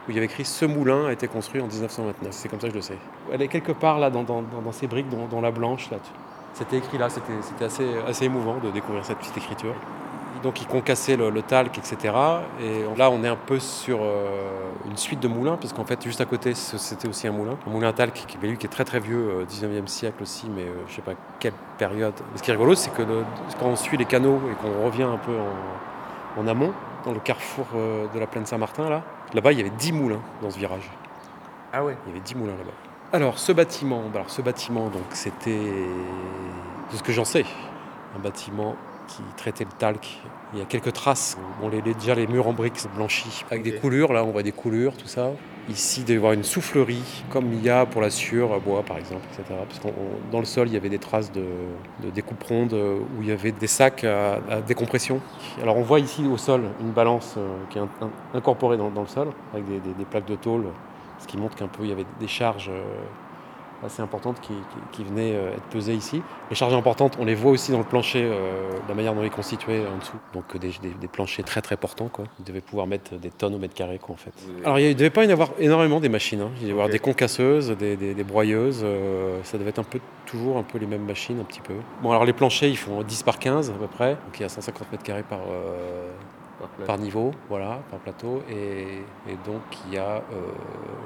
où 0.07 0.11
il 0.11 0.15
y 0.15 0.19
avait 0.19 0.27
écrit 0.27 0.45
Ce 0.45 0.65
moulin 0.65 1.07
a 1.07 1.13
été 1.13 1.29
construit 1.29 1.61
en 1.61 1.67
1929. 1.67 2.33
C'est 2.33 2.49
comme 2.49 2.61
ça 2.61 2.67
que 2.69 2.73
je 2.73 2.79
le 2.79 2.83
sais. 2.83 2.99
Elle 3.33 3.43
est 3.43 3.49
quelque 3.49 3.73
part 3.73 3.99
là 3.99 4.11
dans, 4.11 4.23
dans- 4.23 4.43
dans- 4.43 4.63
dans 4.63 4.73
ces 4.73 4.87
briques, 4.87 5.07
dont 5.31 5.41
la 5.41 5.51
blanche. 5.51 5.91
là. 5.91 5.99
C'était 6.53 6.77
écrit 6.79 6.99
là, 6.99 7.09
c'était 7.11 7.65
assez, 7.65 7.87
assez 8.07 8.27
émouvant 8.27 8.57
de 8.63 8.71
découvrir 8.71 9.05
cette 9.05 9.19
petite 9.19 9.37
écriture. 9.37 9.75
Donc 10.45 10.61
ils 10.61 10.67
concassaient 10.67 11.17
le, 11.17 11.31
le 11.31 11.41
talc, 11.41 11.79
etc. 11.79 11.97
Et 12.61 12.85
là, 12.99 13.11
on 13.11 13.25
est 13.25 13.29
un 13.29 13.35
peu 13.37 13.59
sur 13.59 14.01
euh, 14.03 14.27
une 14.87 14.97
suite 14.99 15.19
de 15.21 15.27
moulins, 15.27 15.57
parce 15.57 15.73
qu'en 15.73 15.87
fait, 15.87 16.05
juste 16.05 16.21
à 16.21 16.27
côté, 16.27 16.53
c'était 16.55 17.09
aussi 17.09 17.27
un 17.27 17.33
moulin. 17.33 17.57
Un 17.67 17.71
moulin 17.71 17.89
à 17.89 17.93
talc 17.95 18.13
qui, 18.13 18.37
lui, 18.47 18.59
qui 18.59 18.67
est 18.67 18.69
très 18.69 18.85
très 18.85 19.01
vieux, 19.01 19.31
euh, 19.41 19.45
19e 19.47 19.87
siècle 19.87 20.23
aussi, 20.23 20.47
mais 20.55 20.63
euh, 20.65 20.75
je 20.87 20.97
sais 20.97 21.03
pas 21.03 21.13
quelle 21.41 21.55
période. 21.79 22.13
Ce 22.37 22.43
qui 22.43 22.51
est 22.51 22.55
rigolo, 22.55 22.75
c'est 22.75 22.93
que 22.93 23.03
quand 23.59 23.67
on 23.69 23.75
suit 23.77 23.97
les 23.97 24.05
canaux 24.05 24.39
et 24.53 24.55
qu'on 24.57 24.85
revient 24.85 25.05
un 25.05 25.17
peu 25.17 25.33
en 26.39 26.47
amont, 26.47 26.73
dans 27.05 27.13
le 27.13 27.21
carrefour 27.21 27.67
euh, 27.75 28.07
de 28.13 28.19
la 28.19 28.27
plaine 28.27 28.47
Saint-Martin, 28.47 28.89
là, 28.89 29.03
là-bas, 29.33 29.53
il 29.53 29.59
y 29.59 29.61
avait 29.61 29.71
10 29.71 29.93
moulins 29.93 30.23
dans 30.43 30.51
ce 30.51 30.59
virage. 30.59 30.91
Ah 31.73 31.85
ouais 31.85 31.97
Il 32.07 32.11
y 32.11 32.13
avait 32.13 32.25
10 32.25 32.35
moulins 32.35 32.57
là-bas. 32.57 32.73
Alors, 33.13 33.39
ce 33.39 33.53
bâtiment, 33.53 34.03
bah 34.03 34.21
alors 34.21 34.31
ce 34.31 34.43
bâtiment, 34.43 34.89
donc 34.89 35.05
c'était, 35.11 35.51
de 36.93 36.97
ce 36.97 37.03
que 37.03 37.13
j'en 37.13 37.25
sais, 37.25 37.45
un 38.17 38.19
bâtiment 38.19 38.77
qui 39.07 39.23
traitait 39.37 39.65
le 39.65 39.71
talc. 39.71 40.21
Il 40.53 40.59
y 40.59 40.63
a 40.63 40.65
quelques 40.65 40.93
traces. 40.93 41.37
Bon, 41.61 41.69
les, 41.69 41.83
déjà 41.83 42.15
les 42.15 42.27
murs 42.27 42.49
en 42.49 42.53
briques 42.53 42.79
sont 42.79 42.89
blanchis 42.95 43.45
avec 43.51 43.63
des 43.63 43.77
coulures. 43.77 44.13
Là, 44.13 44.25
on 44.25 44.31
voit 44.31 44.43
des 44.43 44.53
coulures, 44.53 44.97
tout 44.97 45.07
ça. 45.07 45.31
Ici, 45.71 46.05
il 46.07 46.13
y 46.13 46.17
avoir 46.17 46.33
une 46.33 46.45
soufflerie, 46.45 47.25
comme 47.31 47.51
il 47.55 47.63
y 47.65 47.71
a 47.71 47.87
pour 47.87 48.03
la 48.03 48.11
sciure 48.11 48.53
à 48.53 48.59
bois, 48.59 48.83
par 48.83 48.99
exemple, 48.99 49.23
etc. 49.33 49.45
Parce 49.67 49.79
que 49.79 49.89
dans 50.31 50.39
le 50.41 50.45
sol, 50.45 50.69
il 50.69 50.75
y 50.75 50.77
avait 50.77 50.91
des 50.91 50.99
traces 50.99 51.33
de, 51.33 51.45
de 52.03 52.11
découpe 52.11 52.43
ronde 52.43 52.75
euh, 52.75 52.99
où 53.19 53.23
il 53.23 53.29
y 53.29 53.33
avait 53.33 53.51
des 53.53 53.67
sacs 53.67 54.05
à, 54.05 54.61
décompression. 54.67 55.21
Alors, 55.63 55.79
on 55.79 55.83
voit 55.83 56.01
ici 56.01 56.27
au 56.27 56.37
sol 56.37 56.65
une 56.83 56.91
balance 56.91 57.37
euh, 57.39 57.49
qui 57.71 57.79
est 57.79 57.81
in- 57.81 57.89
in- 58.03 58.11
incorporée 58.35 58.77
dans, 58.77 58.91
le 58.91 59.07
sol 59.07 59.29
avec 59.55 59.67
des, 59.67 59.79
des- 59.81 59.95
des 59.95 60.05
plaques 60.05 60.27
de 60.27 60.37
tôle 60.37 60.67
ce 61.19 61.27
qui 61.27 61.39
montre 61.39 61.57
qu'un 61.57 61.69
peu 61.69 61.85
il 61.85 61.89
y 61.89 61.93
avait 61.93 62.05
des 62.21 62.29
charges 62.29 62.69
euh, 62.69 62.83
assez 63.85 64.03
importantes 64.03 64.41
qui, 64.41 64.53
qui- 64.53 64.97
qui 64.97 65.05
venaient 65.05 65.35
euh, 65.35 65.53
être 65.53 65.63
pesées 65.71 65.95
ici. 65.95 66.23
Les 66.51 66.57
charges 66.57 66.75
importantes, 66.75 67.17
on 67.21 67.25
les 67.25 67.35
voit 67.35 67.51
aussi 67.53 67.73
dans 67.73 67.79
le 67.79 67.85
plancher, 67.85 68.23
euh, 68.25 68.71
la 68.89 68.95
manière 68.95 69.15
dont 69.15 69.23
il 69.23 69.27
est 69.27 69.31
constitué 69.31 69.83
en 69.87 69.99
dessous. 69.99 70.17
Donc 70.33 70.45
euh, 70.55 70.59
des, 70.59 70.71
des- 70.83 70.95
des 70.95 71.09
planchers 71.09 71.45
très 71.45 71.61
très 71.63 71.77
portants. 71.77 72.09
Quoi. 72.09 72.25
Ils 72.39 72.45
devaient 72.45 72.61
pouvoir 72.61 72.87
mettre 72.87 73.15
des 73.17 73.31
tonnes 73.31 73.55
au 73.55 73.59
mètre 73.59 73.75
carré 73.75 73.99
quoi, 73.99 74.15
en 74.15 74.19
fait. 74.19 74.33
Alors 74.65 74.79
il 74.79 74.89
ne 74.89 74.93
devait 74.95 75.11
pas 75.11 75.25
y 75.25 75.29
en 75.29 75.31
avoir 75.31 75.51
énormément 75.59 76.01
des 76.01 76.09
machines. 76.09 76.41
hein. 76.41 76.51
Il 76.57 76.61
devait 76.63 76.69
y 76.69 76.73
avoir 76.73 76.89
des 76.89 76.99
concasseuses, 76.99 77.71
des, 77.71 78.15
broyeuses. 78.25 78.85
ça 79.43 79.59
devait 79.59 79.71
être 79.71 79.79
un 79.79 79.85
peu 79.85 80.01
toujours 80.27 80.57
un 80.59 80.63
peu 80.63 80.79
les 80.79 80.87
mêmes 80.87 81.05
machines 81.05 81.39
un 81.41 81.45
petit 81.45 81.61
peu. 81.61 81.75
Bon 82.03 82.11
alors 82.11 82.25
les 82.25 82.33
planchers 82.33 82.69
ils 82.69 82.77
font 82.77 83.03
10 83.03 83.23
par 83.23 83.39
15 83.39 83.71
à 83.71 83.73
peu 83.75 83.87
près. 83.87 84.11
Donc 84.15 84.39
il 84.39 84.43
y 84.43 84.45
a 84.45 84.49
150 84.49 84.91
mètres 84.93 85.05
carrés 85.05 85.23
par, 85.23 85.41
euh, 85.41 86.11
par 86.87 86.99
niveau, 86.99 87.31
voilà, 87.49 87.81
par 87.91 88.01
plateau. 88.01 88.43
Et, 88.51 89.03
et 89.29 89.37
donc 89.47 89.63
il 89.87 89.95
y 89.95 89.99
a, 89.99 90.17
euh, 90.17 90.23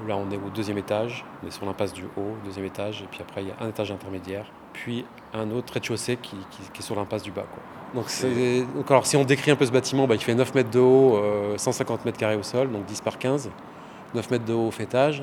là 0.09 0.17
on 0.17 0.31
est 0.31 0.37
au 0.37 0.51
deuxième 0.55 0.79
étage, 0.79 1.25
on 1.43 1.49
est 1.49 1.51
sur 1.51 1.67
l'impasse 1.67 1.93
du 1.93 2.05
haut, 2.17 2.35
deuxième 2.45 2.65
étage, 2.67 3.03
et 3.03 3.07
puis 3.11 3.21
après 3.21 3.43
il 3.43 3.49
y 3.49 3.51
a 3.51 3.55
un 3.61 3.69
étage 3.69 3.91
intermédiaire, 3.91 4.47
puis 4.73 5.05
un 5.35 5.51
autre 5.51 5.73
rez-de-chaussée 5.75 6.17
qui, 6.17 6.37
qui- 6.51 6.71
qui 6.73 6.81
est 6.81 6.83
sur 6.83 6.97
l'impasse 6.97 7.23
du 7.23 7.31
bas. 7.31 7.43
Quoi. 7.53 7.63
Donc, 7.95 8.09
c'est, 8.11 8.63
donc 8.75 8.91
alors 8.91 9.07
si 9.07 9.17
on 9.17 9.25
décrit 9.25 9.51
un 9.51 9.57
peu 9.57 9.65
ce 9.67 9.73
bâtiment, 9.73 10.07
bah, 10.07 10.15
il 10.15 10.21
fait 10.23 10.35
9 10.35 10.55
mètres 10.55 10.71
de 10.71 10.79
haut, 10.79 11.17
euh, 11.17 11.57
150 11.57 12.05
mètres 12.05 12.19
carrés 12.19 12.37
au 12.37 12.43
sol, 12.43 12.71
donc 12.71 12.85
10 12.85 13.01
par 13.01 13.19
15, 13.19 13.51
9 14.15 14.31
mètres 14.31 14.45
de 14.45 14.53
haut 14.53 14.69
au 14.69 14.71
fêtage. 14.71 15.21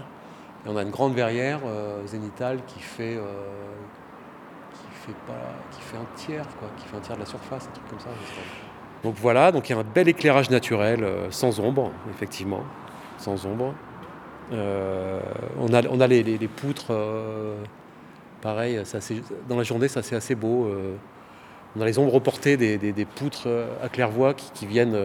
Et 0.65 0.69
on 0.69 0.75
a 0.77 0.81
une 0.81 0.89
grande 0.89 1.13
verrière 1.13 1.59
euh, 1.65 2.01
zénitale 2.07 2.59
qui 2.65 2.79
fait, 2.79 3.17
euh, 3.17 3.21
qui, 4.73 4.87
fait 5.07 5.17
pas, 5.27 5.53
qui 5.71 5.81
fait 5.81 5.97
un 5.97 6.05
tiers, 6.15 6.47
quoi, 6.59 6.67
qui 6.77 6.87
fait 6.87 6.97
un 6.97 7.01
tiers 7.01 7.15
de 7.15 7.21
la 7.21 7.27
surface, 7.27 7.67
un 7.67 7.71
truc 7.71 7.87
comme 7.87 7.99
ça. 7.99 8.09
je 8.19 8.27
sais 8.29 8.41
pas. 8.41 8.64
Donc 9.05 9.13
voilà, 9.21 9.51
donc 9.51 9.69
il 9.69 9.73
y 9.73 9.75
a 9.75 9.79
un 9.79 9.83
bel 9.83 10.07
éclairage 10.07 10.49
naturel, 10.49 11.03
euh, 11.03 11.29
sans 11.29 11.59
ombre, 11.59 11.91
effectivement, 12.09 12.63
sans 13.19 13.45
ombre. 13.45 13.75
Euh, 14.51 15.19
on 15.59 15.71
a, 15.75 15.83
on 15.87 15.99
a 16.01 16.07
les, 16.07 16.23
les- 16.23 16.39
les 16.39 16.47
poutres, 16.47 16.87
euh, 16.89 17.55
pareil, 18.41 18.77
assez- 18.77 19.21
dans 19.47 19.57
la 19.57 19.63
journée, 19.63 19.87
ça 19.89 20.01
c'est 20.01 20.15
assez 20.15 20.33
beau. 20.33 20.65
euh, 20.65 20.95
on 21.77 21.81
a 21.81 21.85
les 21.85 21.99
ombres 21.99 22.19
portées 22.19 22.57
des, 22.57 22.79
des- 22.79 22.93
des 22.93 23.05
poutres 23.05 23.47
à 23.83 23.89
claire-voie 23.89 24.33
qui, 24.33 24.49
qui 24.51 24.65
viennent 24.65 24.97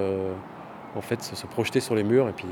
en 0.97 1.00
fait 1.02 1.21
se, 1.23 1.37
se 1.37 1.47
projeter 1.47 1.80
sur 1.80 1.95
les 1.95 2.02
murs 2.04 2.26
et 2.28 2.33
puis 2.33 2.47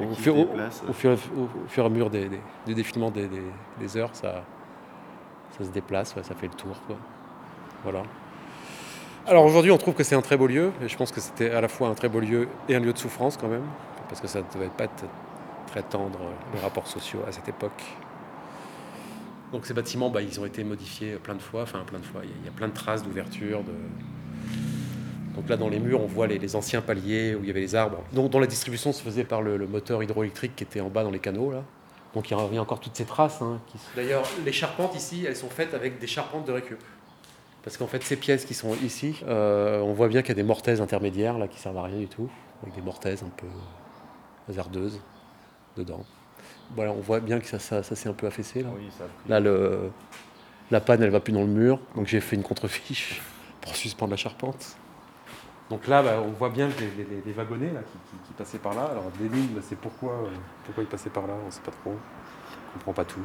Et 0.00 0.04
au 0.06 0.14
fur, 0.14 0.34
se 0.34 0.38
au- 0.40 0.44
déplacent. 0.44 0.82
au 0.88 0.92
fur- 0.92 1.16
au- 1.36 1.42
au 1.64 1.68
fur 1.68 1.82
et 1.82 1.86
à 1.86 1.90
mesure 1.90 2.10
des, 2.10 2.30
du 2.64 2.74
défilement 2.74 3.10
des, 3.10 3.28
heures, 3.96 4.10
ça, 4.12 4.44
ça 5.58 5.64
se 5.64 5.70
déplace, 5.70 6.14
ouais, 6.14 6.22
ça 6.22 6.36
fait 6.36 6.46
le 6.46 6.54
tour. 6.54 6.76
Quoi. 6.86 6.96
Voilà. 7.82 8.02
Alors 9.26 9.44
aujourd'hui, 9.44 9.70
on 9.70 9.78
trouve 9.78 9.94
que 9.94 10.02
c'est 10.02 10.14
un 10.14 10.22
très 10.22 10.36
beau 10.36 10.46
lieu, 10.46 10.72
et 10.82 10.88
je 10.88 10.96
pense 10.96 11.12
que 11.12 11.20
c'était 11.20 11.50
à 11.50 11.60
la 11.60 11.68
fois 11.68 11.88
un 11.88 11.94
très 11.94 12.08
beau 12.08 12.20
lieu 12.20 12.48
et 12.68 12.74
un 12.74 12.80
lieu 12.80 12.92
de 12.92 12.98
souffrance 12.98 13.36
quand 13.36 13.48
même, 13.48 13.64
parce 14.08 14.20
que 14.20 14.26
ça 14.26 14.40
ne 14.40 14.44
devait 14.54 14.70
pas 14.70 14.84
être 14.84 15.04
très 15.66 15.82
tendre, 15.82 16.18
les 16.54 16.60
rapports 16.60 16.86
sociaux 16.88 17.20
à 17.28 17.32
cette 17.32 17.48
époque. 17.48 17.82
Donc 19.52 19.66
ces 19.66 19.74
bâtiments, 19.74 20.10
bah, 20.10 20.22
ils 20.22 20.40
ont 20.40 20.46
été 20.46 20.64
modifiés 20.64 21.16
plein 21.22 21.34
de 21.34 21.42
fois, 21.42 21.62
enfin 21.62 21.80
plein 21.86 21.98
de 21.98 22.04
fois, 22.04 22.22
il 22.24 22.44
y 22.44 22.48
a- 22.48 22.52
plein 22.52 22.68
de 22.68 22.72
traces 22.72 23.02
d'ouverture. 23.02 23.62
Donc 25.36 25.48
là, 25.48 25.56
dans 25.56 25.68
les 25.68 25.78
murs, 25.78 26.00
on 26.02 26.06
voit 26.06 26.26
les, 26.26 26.56
anciens 26.56 26.80
paliers 26.80 27.34
où 27.34 27.40
il 27.42 27.46
y 27.46 27.50
avait 27.50 27.60
les 27.60 27.74
arbres, 27.74 28.02
dont, 28.12 28.28
dont 28.28 28.40
la 28.40 28.46
distribution 28.46 28.92
se 28.92 29.02
faisait 29.02 29.24
par 29.24 29.42
le, 29.42 29.58
moteur 29.66 30.02
hydroélectrique 30.02 30.56
qui 30.56 30.64
était 30.64 30.80
en 30.80 30.88
bas 30.88 31.04
dans 31.04 31.10
les 31.10 31.18
canaux. 31.18 31.52
Là. 31.52 31.62
Donc 32.14 32.30
il 32.30 32.36
y 32.36 32.36
a, 32.36 32.60
encore 32.60 32.80
toutes 32.80 32.96
ces 32.96 33.04
traces. 33.04 33.40
hein, 33.42 33.60
D'ailleurs, 33.94 34.24
les 34.44 34.52
charpentes 34.52 34.96
ici, 34.96 35.24
elles 35.26 35.36
sont 35.36 35.50
faites 35.50 35.74
avec 35.74 35.98
des 35.98 36.06
charpentes 36.06 36.46
de 36.46 36.52
récup. 36.52 36.80
Parce 37.62 37.76
qu'en 37.76 37.86
fait, 37.86 38.02
ces 38.02 38.16
pièces 38.16 38.44
qui 38.46 38.54
sont 38.54 38.74
ici, 38.82 39.20
euh, 39.26 39.80
on 39.80 39.92
voit 39.92 40.08
bien 40.08 40.22
qu'il 40.22 40.30
y 40.30 40.32
a 40.32 40.34
des 40.36 40.42
mortaises 40.42 40.80
intermédiaires 40.80 41.38
là 41.38 41.46
qui 41.46 41.58
servent 41.58 41.76
à 41.78 41.82
rien 41.84 41.98
du 41.98 42.08
tout, 42.08 42.28
avec 42.62 42.74
des 42.74 42.80
mortaises 42.82 43.22
un 43.22 43.28
peu 43.36 43.46
hasardeuses 44.48 45.00
dedans. 45.76 46.04
Voilà, 46.74 46.92
on 46.92 47.00
voit 47.00 47.20
bien 47.20 47.38
que 47.40 47.46
ça, 47.46 47.58
ça, 47.58 47.82
ça 47.82 47.94
s'est 47.96 48.08
un 48.08 48.12
peu 48.14 48.26
affaissé 48.26 48.62
là. 48.62 48.70
Oui, 48.74 48.88
ça 48.96 49.04
a 49.04 49.06
pris- 49.08 49.28
Là, 49.28 49.40
le, 49.40 49.90
la 50.70 50.80
panne, 50.80 51.02
elle 51.02 51.10
va 51.10 51.20
plus 51.20 51.32
dans 51.32 51.40
le 51.42 51.48
mur, 51.48 51.80
donc 51.96 52.06
j'ai 52.06 52.20
fait 52.20 52.36
une 52.36 52.42
contrefiche 52.42 53.20
pour 53.60 53.76
suspendre 53.76 54.12
la 54.12 54.16
charpente. 54.16 54.76
Donc 55.68 55.86
là, 55.86 56.02
bah, 56.02 56.20
on 56.24 56.30
voit 56.30 56.48
bien 56.48 56.68
les, 56.68 56.86
les- 56.96 57.10
les- 57.10 57.22
les 57.26 57.32
wagonnets 57.32 57.72
là, 57.72 57.80
qui, 57.80 57.98
qui- 58.10 58.26
qui 58.28 58.32
passaient 58.32 58.58
par 58.58 58.74
là. 58.74 58.84
Alors 58.90 59.04
l'énigme, 59.20 59.60
c'est 59.62 59.78
pourquoi, 59.78 60.12
euh, 60.12 60.28
pourquoi 60.64 60.82
ils 60.82 60.88
passaient 60.88 61.10
par 61.10 61.26
là, 61.26 61.34
on 61.42 61.46
ne 61.46 61.50
sait 61.50 61.60
pas 61.60 61.70
trop. 61.72 61.92
On 61.92 62.78
comprend 62.78 62.92
pas 62.94 63.04
tout. 63.04 63.20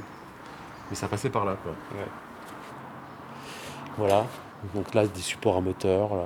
Mais 0.90 0.96
ça 0.96 1.08
passait 1.08 1.30
par 1.30 1.46
là, 1.46 1.56
quoi. 1.64 1.72
Ouais. 1.98 2.06
Voilà. 3.98 4.26
Donc 4.74 4.94
là, 4.94 5.06
des 5.08 5.22
supports 5.22 5.58
à 5.58 5.62
moteur. 5.62 6.16
Là. 6.16 6.24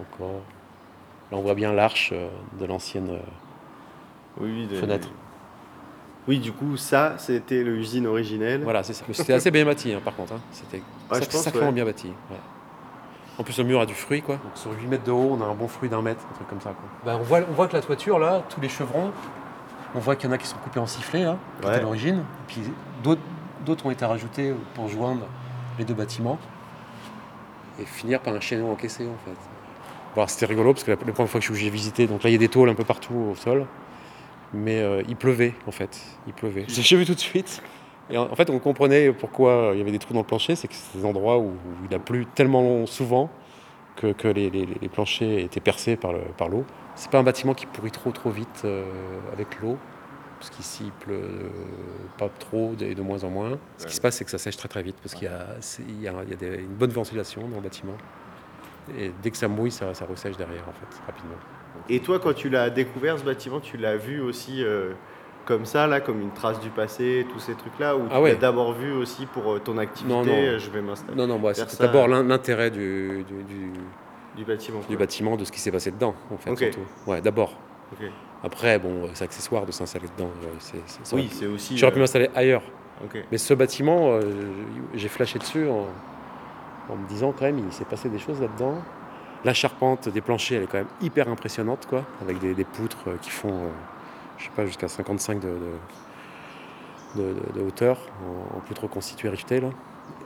Encore. 0.00 0.40
Là, 1.30 1.38
on 1.38 1.40
voit 1.42 1.54
bien 1.54 1.72
l'arche 1.72 2.10
euh, 2.12 2.28
de 2.58 2.64
l'ancienne 2.66 3.10
euh, 3.10 3.18
Oui, 4.40 4.68
fenêtre. 4.78 5.08
Oui, 6.28 6.38
du 6.38 6.52
coup, 6.52 6.76
ça, 6.76 7.14
c'était 7.18 7.62
l'usine 7.62 8.06
originelle. 8.06 8.62
Voilà, 8.62 8.82
c'est 8.82 8.92
ça. 8.92 9.04
Mais 9.08 9.14
C'était 9.14 9.32
assez 9.32 9.50
bien 9.50 9.64
bâti, 9.64 9.92
hein, 9.92 10.00
par 10.04 10.14
contre. 10.14 10.34
hein. 10.34 10.40
C'était 10.52 10.82
Ouais, 11.10 11.18
sac- 11.20 11.32
sacrément 11.32 11.66
ouais. 11.68 11.72
bien 11.72 11.84
bâti. 11.84 12.08
ouais. 12.08 12.36
En 13.38 13.42
plus, 13.44 13.58
le 13.58 13.64
mur 13.64 13.80
a 13.80 13.86
du 13.86 13.94
fruit, 13.94 14.22
quoi. 14.22 14.36
Donc, 14.36 14.52
sur 14.54 14.70
8 14.72 14.86
mètres 14.86 15.04
de 15.04 15.10
haut, 15.10 15.36
on 15.38 15.42
a 15.42 15.46
un 15.46 15.54
bon 15.54 15.66
fruit 15.66 15.88
d'un 15.88 16.02
mètre, 16.02 16.20
un 16.30 16.34
truc 16.34 16.48
comme 16.48 16.60
ça, 16.60 16.70
quoi. 16.70 16.84
Bah, 17.04 17.18
on, 17.18 17.24
voit, 17.24 17.40
on 17.48 17.52
voit 17.52 17.66
que 17.66 17.72
la 17.74 17.82
toiture, 17.82 18.18
là, 18.18 18.42
tous 18.50 18.60
les 18.60 18.68
chevrons, 18.68 19.10
on 19.94 19.98
voit 19.98 20.16
qu'il 20.16 20.28
y 20.28 20.32
en 20.32 20.34
a 20.34 20.38
qui 20.38 20.46
sont 20.46 20.58
coupés 20.58 20.80
en 20.80 20.86
sifflets, 20.86 21.24
là, 21.24 21.36
qui 21.60 21.66
Ouais. 21.66 21.72
étaient 21.72 21.80
à 21.80 21.82
l'origine. 21.82 22.22
Puis 22.46 22.60
d'autres 23.02 23.20
d'autres 23.64 23.86
ont 23.86 23.90
été 23.92 24.04
rajoutés 24.04 24.52
pour 24.74 24.88
joindre 24.88 25.22
les 25.78 25.84
deux 25.84 25.94
bâtiments 25.94 26.38
et 27.80 27.84
finir 27.84 28.20
par 28.20 28.34
un 28.34 28.40
chaînon 28.40 28.70
encaissé, 28.72 29.04
en 29.04 29.16
fait. 29.24 29.36
Bon, 30.14 30.26
c'était 30.26 30.46
rigolo 30.46 30.72
parce 30.74 30.84
que 30.84 30.90
la, 30.90 30.96
la 31.06 31.12
première 31.12 31.30
fois 31.30 31.40
que 31.40 31.54
j'ai 31.54 31.70
visité, 31.70 32.06
donc 32.06 32.22
là, 32.22 32.30
il 32.30 32.34
y 32.34 32.36
a 32.36 32.38
des 32.38 32.48
tôles 32.48 32.68
un 32.68 32.74
peu 32.74 32.84
partout 32.84 33.14
au 33.32 33.34
sol. 33.34 33.66
Mais 34.54 34.80
euh, 34.80 35.02
il 35.08 35.16
pleuvait, 35.16 35.54
en 35.66 35.70
fait. 35.70 35.98
Il 36.26 36.34
pleuvait. 36.34 36.66
J'ai 36.68 36.96
vu 36.96 37.06
tout 37.06 37.14
de 37.14 37.18
suite. 37.20 37.62
Et 38.10 38.18
en 38.18 38.30
en 38.30 38.34
fait, 38.34 38.50
on 38.50 38.58
comprenait 38.58 39.10
pourquoi 39.12 39.50
euh, 39.50 39.70
il 39.74 39.78
y 39.78 39.80
avait 39.80 39.92
des 39.92 39.98
trous 39.98 40.12
dans 40.12 40.20
le 40.20 40.26
plancher, 40.26 40.54
c'est 40.56 40.68
que 40.68 40.74
c'est 40.74 40.98
des 40.98 41.06
endroits 41.06 41.38
où, 41.38 41.46
où 41.52 41.86
il 41.88 41.94
a 41.94 41.98
plu 41.98 42.26
tellement 42.26 42.84
souvent 42.84 43.30
que, 43.96 44.12
que 44.12 44.28
les, 44.28 44.50
les- 44.50 44.66
les 44.66 44.88
planchers 44.90 45.38
étaient 45.38 45.60
percés 45.60 45.96
par 45.96 46.12
le- 46.12 46.20
par 46.36 46.48
l'eau. 46.50 46.64
c'est 46.96 47.10
pas 47.10 47.18
un 47.18 47.22
bâtiment 47.22 47.54
qui 47.54 47.64
pourrit 47.64 47.90
trop 47.90 48.10
trop 48.10 48.28
vite 48.30 48.62
euh, 48.66 48.84
avec 49.32 49.58
l'eau, 49.60 49.78
parce 50.42 50.50
qu'ici 50.56 50.82
il 50.86 50.90
pleut 50.92 51.14
euh, 51.14 51.48
pas 52.18 52.28
trop 52.40 52.72
et 52.80 52.96
de 52.96 53.02
moins 53.02 53.22
en 53.22 53.30
moins. 53.30 53.58
Ce 53.78 53.86
qui 53.86 53.94
se 53.94 54.00
passe, 54.00 54.16
c'est 54.16 54.24
que 54.24 54.30
ça 54.30 54.38
sèche 54.38 54.56
très 54.56 54.68
très 54.68 54.82
vite, 54.82 54.96
parce 55.00 55.14
qu'il 55.14 55.24
y 55.28 55.30
a, 55.30 55.46
c'est- 55.60 55.84
il 55.88 56.02
y 56.02 56.08
a, 56.08 56.12
il 56.24 56.30
y 56.30 56.32
a 56.32 56.36
des- 56.36 56.62
une 56.62 56.74
bonne 56.74 56.90
ventilation 56.90 57.42
dans 57.48 57.56
le 57.58 57.62
bâtiment. 57.62 57.94
Et 58.98 59.12
dès 59.22 59.30
que 59.30 59.36
ça 59.36 59.46
mouille, 59.46 59.70
ça, 59.70 59.94
ça 59.94 60.04
ressèche 60.04 60.36
derrière, 60.36 60.64
en 60.68 60.72
fait, 60.72 61.00
rapidement. 61.06 61.36
Et 61.88 62.00
toi, 62.00 62.18
quand 62.18 62.32
tu 62.34 62.48
l'as 62.48 62.70
découvert, 62.70 63.18
ce 63.20 63.24
bâtiment, 63.24 63.60
tu 63.60 63.76
l'as 63.76 63.96
vu 63.96 64.20
aussi 64.20 64.64
euh, 64.64 64.94
comme 65.46 65.64
ça, 65.64 65.86
là, 65.86 66.00
comme 66.00 66.20
une 66.20 66.32
trace 66.32 66.58
du 66.58 66.70
passé, 66.70 67.24
tous 67.32 67.38
ces 67.38 67.54
trucs-là, 67.54 67.96
ou 67.96 68.02
Ah 68.10 68.16
tu 68.16 68.22
ouais. 68.22 68.32
l'as 68.32 68.38
d'abord 68.38 68.72
vu 68.72 68.90
aussi 68.92 69.26
pour 69.26 69.52
euh, 69.52 69.58
ton 69.60 69.78
activité, 69.78 70.12
Non, 70.12 70.24
non. 70.24 70.58
je 70.58 70.70
vais 70.70 70.82
m'installer 70.82 71.16
Non, 71.16 71.28
non, 71.28 71.40
Faire 71.40 71.54
c'était 71.54 71.70
ça- 71.76 71.86
d'abord 71.86 72.08
l'in- 72.08 72.24
l'intérêt 72.24 72.72
du, 72.72 73.24
du, 73.28 73.44
du- 73.44 73.72
du 74.36 74.44
bâtiment. 74.44 74.80
du 74.88 74.96
bâtiment, 74.96 75.36
de 75.36 75.44
ce 75.44 75.52
qui 75.52 75.60
s'est 75.60 75.70
passé 75.70 75.92
dedans, 75.92 76.16
en 76.32 76.36
fait, 76.36 76.50
Ok. 76.50 76.58
surtout. 76.58 76.80
Ouais, 77.06 77.20
d'abord. 77.20 77.56
Ok. 77.92 78.08
Après, 78.44 78.78
bon, 78.78 79.08
c'est 79.14 79.24
accessoire 79.24 79.64
de 79.66 79.72
s'installer 79.72 80.08
dedans. 80.16 80.30
ça 80.58 81.16
Oui, 81.16 81.28
c'est 81.32 81.46
aussi. 81.46 81.76
J'aurais 81.78 81.92
pu 81.92 81.98
euh, 81.98 82.02
m'installer 82.02 82.28
ailleurs. 82.34 82.62
ok. 83.04 83.24
Mais 83.30 83.38
ce 83.38 83.54
bâtiment, 83.54 84.10
euh, 84.12 84.20
j'ai 84.94 85.08
flashé 85.08 85.38
dessus 85.38 85.68
en, 85.68 85.86
en 86.92 86.96
me 86.96 87.06
disant 87.08 87.32
quand 87.36 87.44
même, 87.44 87.58
il 87.58 87.72
s'est 87.72 87.84
passé 87.84 88.08
des 88.08 88.18
choses 88.18 88.40
là-dedans. 88.40 88.74
La 89.44 89.54
charpente 89.54 90.08
des 90.08 90.20
planchers, 90.20 90.58
elle 90.58 90.64
est 90.64 90.66
quand 90.66 90.78
même 90.78 90.86
hyper 91.00 91.28
impressionnante, 91.28 91.86
quoi, 91.88 92.04
avec 92.20 92.38
des, 92.40 92.54
des 92.54 92.64
poutres 92.64 92.98
euh, 93.08 93.16
qui 93.20 93.30
font, 93.30 93.48
euh, 93.52 93.68
je 94.38 94.44
sais 94.44 94.50
pas, 94.54 94.66
jusqu'à 94.66 94.88
55 94.88 95.40
de, 95.40 95.48
de, 97.16 97.22
de- 97.22 97.34
de- 97.34 97.58
de 97.60 97.66
hauteur, 97.66 97.98
en, 98.24 98.56
en 98.56 98.60
poutre 98.60 98.82
reconstituée 98.84 99.28
rivetée, 99.28 99.60
là. 99.60 99.68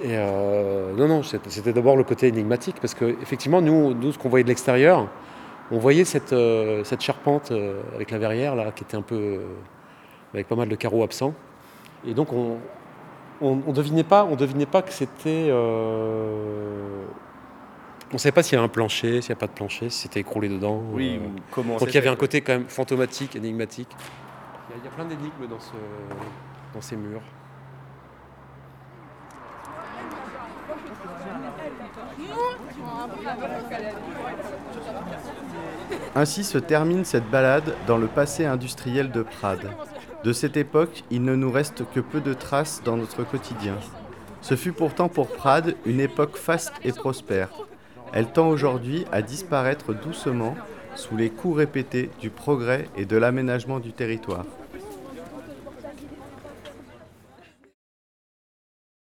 Et 0.00 0.08
euh, 0.12 0.92
non, 0.94 1.08
non, 1.08 1.22
c'était 1.22 1.48
c'était 1.50 1.72
d'abord 1.72 1.96
le 1.96 2.04
côté 2.04 2.28
énigmatique, 2.28 2.76
parce 2.80 2.94
que 2.94 3.04
effectivement, 3.22 3.60
nous, 3.62 3.94
nous 3.94 4.12
ce 4.12 4.18
qu'on 4.18 4.28
voyait 4.28 4.42
de 4.44 4.48
l'extérieur, 4.48 5.08
on 5.70 5.78
voyait 5.78 6.04
cette, 6.04 6.32
euh, 6.32 6.84
cette 6.84 7.00
charpente 7.00 7.50
euh, 7.50 7.82
avec 7.94 8.10
la 8.10 8.18
verrière, 8.18 8.54
là, 8.54 8.72
qui 8.72 8.84
était 8.84 8.96
un 8.96 9.02
peu, 9.02 9.16
euh, 9.16 9.46
avec 10.32 10.48
pas 10.48 10.56
mal 10.56 10.68
de 10.68 10.76
carreaux 10.76 11.02
absents. 11.02 11.34
Et 12.06 12.14
donc, 12.14 12.32
on, 12.32 12.58
on, 13.40 13.60
on 13.66 13.72
devinait 13.72 14.04
pas, 14.04 14.24
on 14.24 14.36
devinait 14.36 14.66
pas 14.66 14.82
que 14.82 14.92
c'était. 14.92 15.50
on 15.52 17.06
savait 18.18 18.32
pas 18.32 18.42
s'il 18.42 18.54
y 18.54 18.58
avait 18.58 18.64
un 18.64 18.68
plancher, 18.68 19.20
s'il 19.20 19.30
n'y 19.30 19.38
a 19.38 19.40
pas 19.40 19.48
de 19.48 19.52
plancher, 19.52 19.90
si 19.90 20.02
c'était 20.02 20.20
écroulé 20.20 20.48
dedans. 20.48 20.80
Oui, 20.92 21.20
ou 21.22 21.30
comment 21.50 21.76
donc 21.76 21.88
il 21.88 21.94
y 21.94 21.98
avait 21.98 22.08
un 22.08 22.16
côté 22.16 22.40
quand 22.40 22.52
même 22.52 22.68
fantomatique, 22.68 23.34
énigmatique. 23.34 23.88
Il 24.68 24.72
y 24.72 24.74
a, 24.74 24.82
il 24.82 24.84
y 24.84 24.88
a 24.88 24.90
plein 24.90 25.04
d'énigmes 25.04 25.46
dans, 25.48 25.60
ce, 25.60 25.72
dans 26.74 26.80
ces 26.80 26.96
murs. 26.96 27.22
Ainsi 36.14 36.44
se 36.44 36.58
termine 36.58 37.04
cette 37.04 37.28
balade 37.30 37.74
dans 37.86 37.98
le 37.98 38.06
passé 38.06 38.46
industriel 38.46 39.10
de 39.10 39.22
Prades. 39.22 39.70
De 40.24 40.32
cette 40.32 40.56
époque, 40.56 41.04
il 41.10 41.22
ne 41.22 41.34
nous 41.34 41.50
reste 41.50 41.84
que 41.94 42.00
peu 42.00 42.20
de 42.20 42.34
traces 42.34 42.82
dans 42.84 42.96
notre 42.96 43.22
quotidien. 43.22 43.74
Ce 44.40 44.56
fut 44.56 44.72
pourtant 44.72 45.08
pour 45.08 45.28
Prades 45.28 45.74
une 45.84 46.00
époque 46.00 46.36
faste 46.36 46.72
et 46.84 46.92
prospère. 46.92 47.50
Elle 48.12 48.32
tend 48.32 48.48
aujourd'hui 48.48 49.04
à 49.12 49.22
disparaître 49.22 49.92
doucement 49.92 50.56
sous 50.94 51.16
les 51.16 51.30
coups 51.30 51.58
répétés 51.58 52.10
du 52.20 52.30
progrès 52.30 52.88
et 52.96 53.04
de 53.04 53.16
l'aménagement 53.16 53.78
du 53.78 53.92
territoire. 53.92 54.46